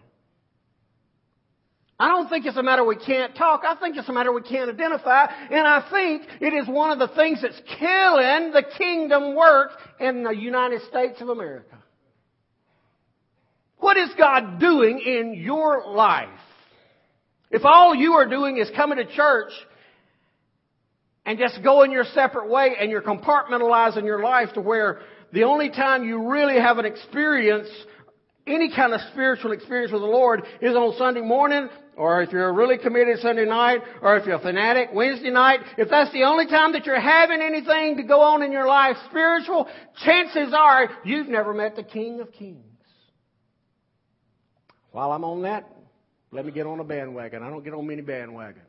I 1.99 2.09
don't 2.09 2.29
think 2.29 2.45
it's 2.45 2.57
a 2.57 2.63
matter 2.63 2.85
we 2.85 2.97
can't 2.97 3.35
talk. 3.35 3.63
I 3.67 3.75
think 3.77 3.97
it's 3.97 4.09
a 4.09 4.13
matter 4.13 4.33
we 4.33 4.43
can't 4.43 4.69
identify. 4.69 5.27
And 5.51 5.67
I 5.67 5.89
think 5.91 6.23
it 6.43 6.53
is 6.53 6.69
one 6.69 6.91
of 6.91 6.99
the 6.99 7.15
things 7.15 7.41
that's 7.41 7.61
killing 7.79 8.53
the 8.53 8.65
kingdom 8.77 9.35
work 9.35 9.71
in 10.01 10.23
the 10.23 10.35
United 10.35 10.83
States 10.89 11.21
of 11.21 11.29
America. 11.29 11.77
What 13.79 13.97
is 13.97 14.11
God 14.19 14.59
doing 14.59 15.01
in 15.01 15.35
your 15.35 15.87
life? 15.87 16.29
If 17.51 17.65
all 17.65 17.95
you 17.95 18.15
are 18.15 18.29
doing 18.29 18.59
is 18.59 18.71
coming 18.75 18.99
to 18.99 19.07
church 19.15 19.53
and 21.25 21.39
just 21.39 21.63
going 21.63 21.93
your 21.93 22.05
separate 22.05 22.49
way 22.49 22.75
and 22.79 22.91
you're 22.91 23.03
compartmentalizing 23.03 24.05
your 24.05 24.23
life 24.23 24.53
to 24.55 24.61
where 24.61 25.01
the 25.33 25.45
only 25.45 25.71
time 25.71 26.05
you 26.05 26.29
really 26.29 26.61
have 26.61 26.79
an 26.79 26.87
experience 26.87 27.69
any 28.47 28.71
kind 28.75 28.93
of 28.93 29.01
spiritual 29.13 29.53
experience 29.53 29.93
with 29.93 30.03
the 30.03 30.07
Lord 30.07 30.45
is 30.61 30.77
on 30.77 30.95
Sunday 30.97 31.21
morning, 31.21 31.69
or 31.97 32.23
if 32.23 32.31
you're 32.31 32.53
really 32.53 32.79
committed 32.79 33.19
Sunday 33.19 33.45
night, 33.45 33.81
or 34.01 34.17
if 34.17 34.27
you're 34.27 34.37
a 34.37 34.41
fanatic 34.41 34.91
Wednesday 34.93 35.31
night, 35.31 35.61
if 35.77 35.89
that's 35.89 36.13
the 36.13 36.23
only 36.23 36.47
time 36.47 36.73
that 36.73 36.87
you're 36.87 37.01
having 37.01 37.43
anything 37.43 37.97
to 37.97 38.05
go 38.05 38.21
on 38.21 38.43
in 38.43 38.53
your 38.53 38.67
life 38.67 38.97
spiritual, 39.09 39.67
chances 40.05 40.55
are 40.57 40.91
you've 41.05 41.29
never 41.29 41.53
met 41.53 41.75
the 41.75 41.83
King 41.83 42.21
of 42.21 42.31
Kings. 42.33 42.63
While 44.93 45.11
I'm 45.11 45.25
on 45.25 45.43
that, 45.43 45.69
let 46.37 46.45
me 46.45 46.53
get 46.53 46.67
on 46.67 46.79
a 46.81 46.85
bandwagon. 46.85 47.43
I 47.43 47.49
don't 47.49 47.65
get 47.65 47.73
on 47.73 47.87
many 47.87 48.03
bandwagons. 48.03 48.61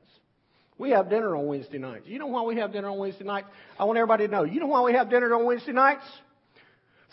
We 0.78 0.92
have 0.92 1.10
dinner 1.10 1.36
on 1.36 1.48
Wednesday 1.48 1.80
nights. 1.80 2.06
You 2.08 2.18
know 2.18 2.28
why 2.28 2.44
we 2.44 2.56
have 2.58 2.72
dinner 2.72 2.90
on 2.90 2.98
Wednesday 2.98 3.26
nights? 3.26 3.48
I 3.78 3.84
want 3.84 3.98
everybody 3.98 4.28
to 4.28 4.32
know. 4.32 4.44
You 4.44 4.62
know 4.62 4.68
why 4.68 4.82
we 4.84 4.94
have 4.94 5.10
dinner 5.10 5.36
on 5.36 5.46
Wednesday 5.46 5.74
nights? 5.74 6.06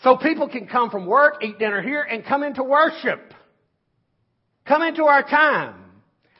So 0.03 0.15
people 0.15 0.47
can 0.47 0.67
come 0.67 0.91
from 0.91 1.07
work, 1.07 1.43
eat 1.43 1.59
dinner 1.59 1.81
here, 1.81 2.01
and 2.01 2.23
come 2.23 2.43
into 2.43 2.63
worship. 2.63 3.33
Come 4.65 4.81
into 4.81 5.03
our 5.03 5.23
time. 5.23 5.75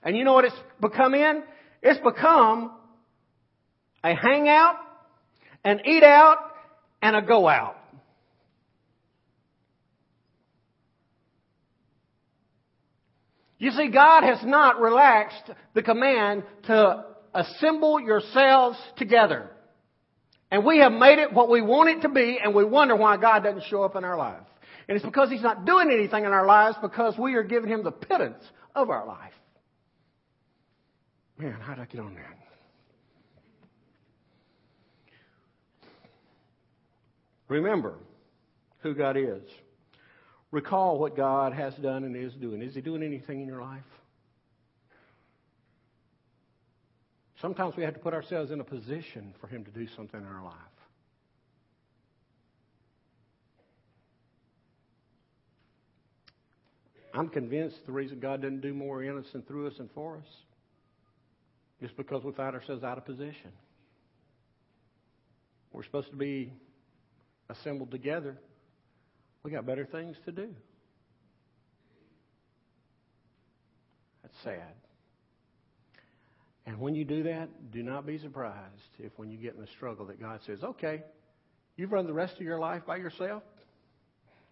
And 0.01 0.15
you 0.15 0.23
know 0.23 0.33
what 0.33 0.45
it's 0.45 0.55
become 0.79 1.13
in? 1.13 1.43
It's 1.81 1.99
become 1.99 2.71
a 4.03 4.15
hangout, 4.15 4.75
an 5.63 5.81
eat 5.85 6.03
out, 6.03 6.37
and 7.01 7.15
a 7.15 7.21
go 7.21 7.49
out. 7.49 7.75
You 13.57 13.71
see, 13.71 13.89
God 13.89 14.23
has 14.23 14.39
not 14.43 14.79
relaxed 14.81 15.49
the 15.73 15.81
command 15.81 16.43
to 16.63 17.05
assemble 17.33 17.99
yourselves 17.99 18.77
together. 18.97 19.49
And 20.51 20.65
we 20.65 20.79
have 20.79 20.91
made 20.91 21.19
it 21.19 21.33
what 21.33 21.49
we 21.49 21.61
want 21.61 21.89
it 21.89 22.01
to 22.01 22.09
be, 22.09 22.37
and 22.41 22.53
we 22.53 22.63
wonder 22.63 22.95
why 22.95 23.17
God 23.17 23.43
doesn't 23.43 23.63
show 23.69 23.83
up 23.83 23.95
in 23.95 24.03
our 24.03 24.17
life. 24.17 24.43
And 24.87 24.95
it's 24.95 25.05
because 25.05 25.29
He's 25.29 25.41
not 25.41 25.65
doing 25.65 25.89
anything 25.91 26.25
in 26.25 26.31
our 26.31 26.45
lives 26.45 26.77
because 26.81 27.17
we 27.17 27.35
are 27.35 27.43
giving 27.43 27.69
Him 27.69 27.83
the 27.83 27.91
pittance 27.91 28.43
of 28.75 28.89
our 28.89 29.05
life. 29.05 29.33
Man, 31.37 31.53
how 31.59 31.75
did 31.75 31.81
I 31.81 31.85
get 31.85 32.01
on 32.01 32.13
that? 32.15 32.37
Remember 37.47 37.95
who 38.79 38.93
God 38.93 39.17
is. 39.17 39.43
Recall 40.51 40.99
what 40.99 41.15
God 41.15 41.53
has 41.53 41.73
done 41.75 42.03
and 42.03 42.15
is 42.15 42.33
doing. 42.33 42.61
Is 42.61 42.75
He 42.75 42.81
doing 42.81 43.03
anything 43.03 43.41
in 43.41 43.47
your 43.47 43.61
life? 43.61 43.83
Sometimes 47.41 47.75
we 47.75 47.83
have 47.83 47.93
to 47.93 47.99
put 47.99 48.13
ourselves 48.13 48.51
in 48.51 48.59
a 48.59 48.63
position 48.63 49.33
for 49.41 49.47
Him 49.47 49.65
to 49.65 49.71
do 49.71 49.87
something 49.95 50.19
in 50.19 50.25
our 50.25 50.43
life. 50.43 50.53
I'm 57.13 57.29
convinced 57.29 57.85
the 57.85 57.91
reason 57.91 58.19
God 58.19 58.41
doesn't 58.41 58.61
do 58.61 58.73
more 58.73 59.03
in 59.03 59.17
us 59.17 59.25
and 59.33 59.47
through 59.47 59.67
us 59.67 59.73
and 59.79 59.89
for 59.91 60.17
us 60.17 60.27
is 61.81 61.91
because 61.95 62.23
we 62.23 62.31
find 62.33 62.55
ourselves 62.55 62.83
out 62.83 62.97
of 62.97 63.05
position. 63.05 63.51
We're 65.71 65.83
supposed 65.83 66.09
to 66.09 66.15
be 66.17 66.51
assembled 67.49 67.91
together. 67.91 68.37
We 69.45 69.51
got 69.51 69.67
better 69.67 69.85
things 69.85 70.17
to 70.25 70.31
do. 70.31 70.47
That's 74.23 74.33
sad. 74.43 74.73
And 76.65 76.79
when 76.79 76.95
you 76.95 77.05
do 77.05 77.21
that, 77.21 77.71
do 77.71 77.83
not 77.83 78.07
be 78.07 78.17
surprised 78.17 78.55
if 78.97 79.11
when 79.17 79.29
you 79.29 79.37
get 79.37 79.53
in 79.53 79.61
a 79.61 79.67
struggle 79.67 80.07
that 80.07 80.19
God 80.19 80.39
says, 80.47 80.63
okay, 80.63 81.03
you've 81.77 81.91
run 81.91 82.07
the 82.07 82.13
rest 82.13 82.37
of 82.37 82.41
your 82.41 82.57
life 82.57 82.87
by 82.87 82.95
yourself, 82.95 83.43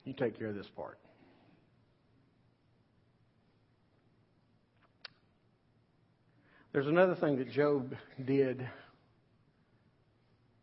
you 0.06 0.13
take 0.13 0.38
care 0.38 0.49
of 0.49 0.56
this 0.56 0.69
part. 0.75 0.99
There's 6.71 6.86
another 6.86 7.15
thing 7.15 7.38
that 7.38 7.51
Job 7.51 7.95
did 8.23 8.63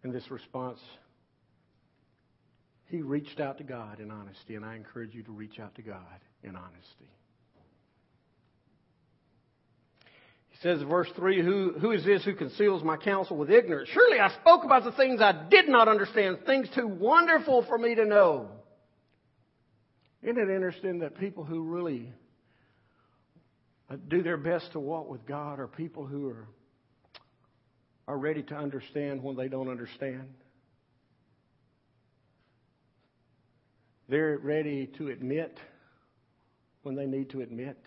in 0.05 0.13
this 0.13 0.31
response. 0.31 0.79
He 2.91 3.03
reached 3.03 3.39
out 3.39 3.59
to 3.59 3.65
God 3.65 4.01
in 4.01 4.11
honesty, 4.11 4.57
and 4.57 4.65
I 4.65 4.75
encourage 4.75 5.15
you 5.15 5.23
to 5.23 5.31
reach 5.31 5.61
out 5.61 5.77
to 5.77 5.83
God 5.83 5.97
in 6.43 6.57
honesty. 6.57 7.09
He 10.49 10.59
says 10.61 10.83
verse 10.83 11.09
3, 11.15 11.41
who, 11.41 11.75
who 11.81 11.93
is 11.93 12.05
this 12.05 12.25
who 12.25 12.35
conceals 12.35 12.83
my 12.83 12.97
counsel 12.97 13.37
with 13.37 13.49
ignorance? 13.49 13.89
Surely 13.93 14.19
I 14.19 14.35
spoke 14.41 14.65
about 14.65 14.83
the 14.83 14.91
things 14.93 15.21
I 15.21 15.47
did 15.49 15.69
not 15.69 15.87
understand, 15.87 16.39
things 16.45 16.69
too 16.75 16.89
wonderful 16.89 17.65
for 17.69 17.79
me 17.79 17.95
to 17.95 18.05
know. 18.05 18.49
Isn't 20.25 20.37
it 20.37 20.53
interesting 20.53 20.99
that 20.99 21.17
people 21.17 21.45
who 21.45 21.63
really 21.63 22.13
uh, 23.89 23.97
do 24.09 24.21
their 24.21 24.37
best 24.37 24.73
to 24.73 24.81
walk 24.81 25.09
with 25.09 25.25
God 25.27 25.61
are 25.61 25.69
people 25.69 26.07
who 26.07 26.29
are, 26.29 26.49
are 28.09 28.19
ready 28.19 28.43
to 28.43 28.57
understand 28.57 29.23
when 29.23 29.37
they 29.37 29.49
don't 29.49 29.69
understand? 29.69 30.35
They're 34.11 34.39
ready 34.39 34.89
to 34.99 35.09
admit 35.09 35.57
when 36.83 36.97
they 36.97 37.07
need 37.07 37.31
to 37.31 37.43
admit. 37.43 37.79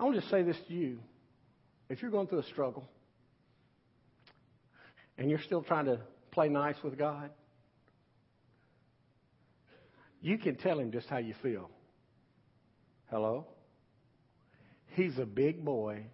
I 0.00 0.04
want 0.04 0.20
to 0.20 0.28
say 0.28 0.42
this 0.42 0.56
to 0.66 0.74
you. 0.74 0.98
If 1.88 2.02
you're 2.02 2.10
going 2.10 2.26
through 2.26 2.40
a 2.40 2.46
struggle 2.46 2.88
and 5.16 5.30
you're 5.30 5.40
still 5.40 5.62
trying 5.62 5.84
to 5.84 6.00
play 6.32 6.48
nice 6.48 6.74
with 6.82 6.98
God, 6.98 7.30
you 10.20 10.36
can 10.36 10.56
tell 10.56 10.80
him 10.80 10.90
just 10.90 11.08
how 11.08 11.18
you 11.18 11.34
feel. 11.44 11.70
Hello? 13.08 13.46
He's 14.94 15.16
a 15.18 15.26
big 15.26 15.64
boy. 15.64 16.06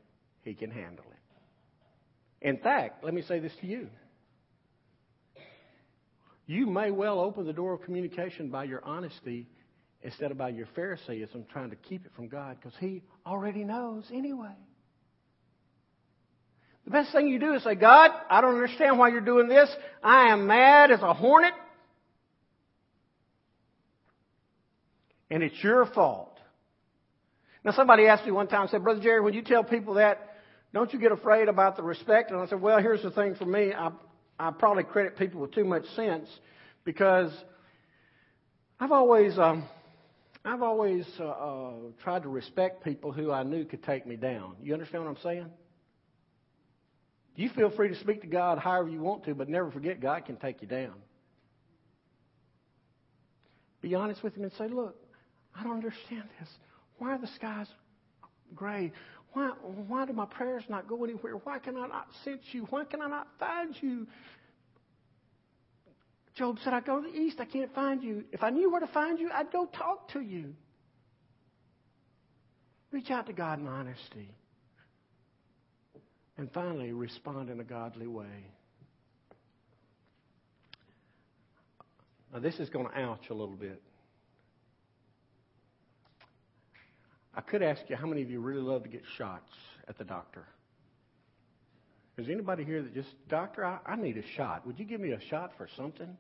He 0.42 0.52
can 0.52 0.70
handle 0.70 1.06
it. 1.10 2.46
In 2.46 2.58
fact, 2.58 3.02
let 3.02 3.14
me 3.14 3.22
say 3.22 3.38
this 3.38 3.52
to 3.62 3.66
you. 3.66 3.88
You 6.46 6.66
may 6.66 6.90
well 6.90 7.20
open 7.20 7.46
the 7.46 7.52
door 7.52 7.74
of 7.74 7.83
communication 7.83 8.50
by 8.50 8.64
your 8.64 8.85
honesty 8.85 9.48
instead 10.02 10.31
of 10.31 10.38
by 10.38 10.48
your 10.48 10.66
Pharisaism 10.74 11.46
trying 11.52 11.70
to 11.70 11.76
keep 11.76 12.05
it 12.05 12.12
from 12.16 12.28
God 12.28 12.57
because 12.61 12.76
He 12.81 13.02
already 13.26 13.64
knows 13.64 14.05
anyway. 14.12 14.57
The 16.85 16.90
best 16.90 17.12
thing 17.12 17.28
you 17.28 17.38
do 17.38 17.55
is 17.55 17.62
say, 17.62 17.76
God, 17.76 18.11
I 18.28 18.40
don't 18.40 18.55
understand 18.55 18.98
why 18.98 19.09
you're 19.11 19.20
doing 19.20 19.46
this. 19.46 19.70
I 20.02 20.33
am 20.33 20.48
mad 20.48 20.90
as 20.90 21.00
a 21.00 21.14
hornet. 21.14 21.52
And 25.31 25.42
it's 25.42 25.62
your 25.62 25.87
fault. 25.87 26.37
Now 27.64 27.70
somebody 27.70 28.07
asked 28.07 28.26
me 28.26 28.33
one 28.33 28.48
time, 28.48 28.66
said, 28.68 28.83
Brother 28.83 29.00
Jerry, 29.00 29.20
when 29.20 29.33
you 29.33 29.42
tell 29.42 29.62
people 29.62 29.94
that, 29.94 30.37
don't 30.74 30.92
you 30.92 30.98
get 30.98 31.12
afraid 31.12 31.48
about 31.48 31.76
the 31.76 31.83
respect? 31.83 32.33
And 32.33 32.40
I 32.40 32.46
said, 32.46 32.61
well, 32.61 32.81
here's 32.81 33.02
the 33.02 33.12
thing 33.12 33.37
for 33.37 33.44
me. 33.46 33.72
I, 33.72 33.92
I 34.42 34.50
probably 34.50 34.83
credit 34.83 35.16
people 35.16 35.40
with 35.40 35.52
too 35.52 35.64
much 35.64 35.85
sense 35.94 36.28
because 36.83 37.31
I've 38.81 38.90
always, 38.90 39.38
um, 39.38 39.68
I've 40.44 40.62
always 40.62 41.07
uh, 41.20 41.26
uh, 41.26 41.72
tried 42.02 42.24
to 42.24 42.28
respect 42.28 42.83
people 42.83 43.12
who 43.12 43.31
I 43.31 43.44
knew 43.44 43.64
could 43.64 43.85
take 43.85 44.05
me 44.05 44.16
down. 44.16 44.57
You 44.61 44.72
understand 44.72 45.05
what 45.05 45.11
I'm 45.11 45.22
saying? 45.22 45.46
You 47.37 47.50
feel 47.50 47.70
free 47.70 47.90
to 47.90 47.94
speak 48.00 48.22
to 48.22 48.26
God 48.26 48.59
however 48.59 48.88
you 48.88 49.00
want 49.00 49.24
to, 49.26 49.35
but 49.37 49.48
never 49.48 49.70
forget 49.70 50.00
God 50.00 50.24
can 50.24 50.35
take 50.35 50.61
you 50.61 50.66
down. 50.66 50.94
Be 53.81 53.94
honest 53.94 54.24
with 54.24 54.35
Him 54.35 54.42
and 54.42 54.52
say, 54.59 54.66
Look, 54.66 54.96
I 55.57 55.62
don't 55.62 55.76
understand 55.76 56.24
this. 56.40 56.48
Why 56.98 57.12
are 57.12 57.18
the 57.18 57.31
skies 57.37 57.68
gray? 58.57 58.90
Why, 59.32 59.50
why 59.88 60.04
do 60.04 60.12
my 60.12 60.26
prayers 60.26 60.64
not 60.68 60.88
go 60.88 61.04
anywhere? 61.04 61.34
Why 61.44 61.58
can 61.58 61.76
I 61.76 61.86
not 61.86 62.08
sense 62.24 62.42
you? 62.52 62.66
Why 62.70 62.84
can 62.84 63.00
I 63.00 63.08
not 63.08 63.28
find 63.38 63.74
you? 63.80 64.06
Job 66.34 66.58
said, 66.64 66.72
I 66.72 66.80
go 66.80 67.02
to 67.02 67.10
the 67.10 67.14
east, 67.14 67.38
I 67.40 67.44
can't 67.44 67.74
find 67.74 68.02
you. 68.02 68.24
If 68.32 68.42
I 68.42 68.50
knew 68.50 68.70
where 68.70 68.80
to 68.80 68.86
find 68.86 69.18
you, 69.18 69.30
I'd 69.32 69.52
go 69.52 69.66
talk 69.66 70.12
to 70.12 70.20
you. 70.20 70.54
Reach 72.90 73.10
out 73.10 73.26
to 73.26 73.32
God 73.32 73.58
in 73.58 73.66
honesty. 73.66 74.30
And 76.38 76.50
finally, 76.52 76.92
respond 76.92 77.50
in 77.50 77.60
a 77.60 77.64
godly 77.64 78.06
way. 78.06 78.46
Now, 82.32 82.40
this 82.40 82.58
is 82.58 82.70
going 82.70 82.86
to 82.88 82.98
ouch 82.98 83.28
a 83.28 83.34
little 83.34 83.56
bit. 83.56 83.82
I 87.34 87.40
could 87.40 87.62
ask 87.62 87.80
you 87.88 87.96
how 87.96 88.06
many 88.06 88.22
of 88.22 88.30
you 88.30 88.40
really 88.40 88.60
love 88.60 88.82
to 88.82 88.88
get 88.88 89.02
shots 89.16 89.50
at 89.88 89.96
the 89.98 90.04
doctor? 90.04 90.46
Is 92.18 92.28
anybody 92.28 92.64
here 92.64 92.82
that 92.82 92.94
just, 92.94 93.08
doctor, 93.28 93.64
I, 93.64 93.78
I 93.86 93.96
need 93.96 94.18
a 94.18 94.36
shot. 94.36 94.66
Would 94.66 94.78
you 94.78 94.84
give 94.84 95.00
me 95.00 95.12
a 95.12 95.20
shot 95.30 95.52
for 95.56 95.66
something? 95.76 96.18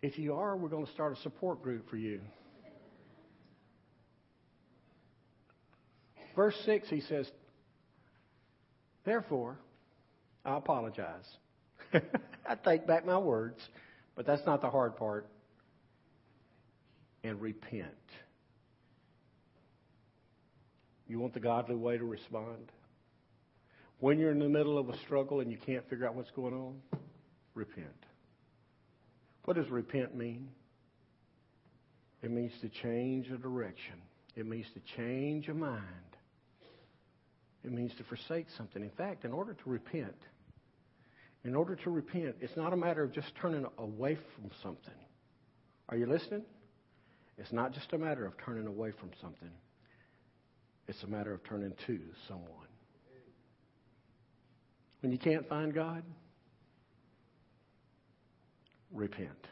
If 0.00 0.18
you 0.18 0.34
are, 0.34 0.56
we're 0.56 0.68
going 0.68 0.86
to 0.86 0.92
start 0.92 1.18
a 1.18 1.20
support 1.22 1.62
group 1.62 1.90
for 1.90 1.96
you. 1.96 2.20
Verse 6.36 6.54
6, 6.66 6.88
he 6.88 7.00
says, 7.00 7.28
Therefore, 9.04 9.58
I 10.44 10.56
apologize. 10.56 11.26
I 11.94 12.54
take 12.64 12.86
back 12.86 13.06
my 13.06 13.18
words, 13.18 13.58
but 14.14 14.26
that's 14.26 14.44
not 14.46 14.60
the 14.60 14.70
hard 14.70 14.96
part. 14.96 15.26
And 17.24 17.40
repent. 17.40 17.88
You 21.08 21.20
want 21.20 21.34
the 21.34 21.40
godly 21.40 21.76
way 21.76 21.98
to 21.98 22.04
respond? 22.04 22.72
When 23.98 24.18
you're 24.18 24.32
in 24.32 24.38
the 24.38 24.48
middle 24.48 24.78
of 24.78 24.88
a 24.88 24.98
struggle 24.98 25.40
and 25.40 25.50
you 25.50 25.58
can't 25.58 25.88
figure 25.88 26.06
out 26.06 26.14
what's 26.14 26.30
going 26.32 26.54
on, 26.54 26.80
repent. 27.54 27.86
What 29.44 29.56
does 29.56 29.68
repent 29.70 30.14
mean? 30.14 30.48
It 32.22 32.30
means 32.30 32.52
to 32.60 32.68
change 32.68 33.30
a 33.30 33.38
direction. 33.38 33.94
It 34.34 34.46
means 34.46 34.66
to 34.74 34.80
change 34.96 35.48
a 35.48 35.54
mind. 35.54 35.82
It 37.64 37.72
means 37.72 37.92
to 37.98 38.04
forsake 38.04 38.46
something. 38.56 38.82
In 38.82 38.90
fact, 38.90 39.24
in 39.24 39.32
order 39.32 39.54
to 39.54 39.70
repent, 39.70 40.16
in 41.44 41.54
order 41.54 41.76
to 41.76 41.90
repent, 41.90 42.36
it's 42.40 42.56
not 42.56 42.72
a 42.72 42.76
matter 42.76 43.02
of 43.02 43.12
just 43.12 43.28
turning 43.40 43.66
away 43.78 44.16
from 44.34 44.50
something. 44.62 44.94
Are 45.88 45.96
you 45.96 46.06
listening? 46.06 46.42
It's 47.38 47.52
not 47.52 47.72
just 47.72 47.92
a 47.92 47.98
matter 47.98 48.26
of 48.26 48.34
turning 48.44 48.66
away 48.66 48.92
from 48.98 49.10
something. 49.20 49.50
It's 50.88 51.02
a 51.02 51.06
matter 51.06 51.32
of 51.32 51.42
turning 51.44 51.72
to 51.86 52.00
someone. 52.28 52.48
When 55.00 55.12
you 55.12 55.18
can't 55.18 55.48
find 55.48 55.74
God, 55.74 56.02
repent. 58.92 59.48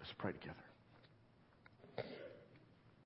Let's 0.00 0.12
pray 0.18 0.32
together. 0.32 0.54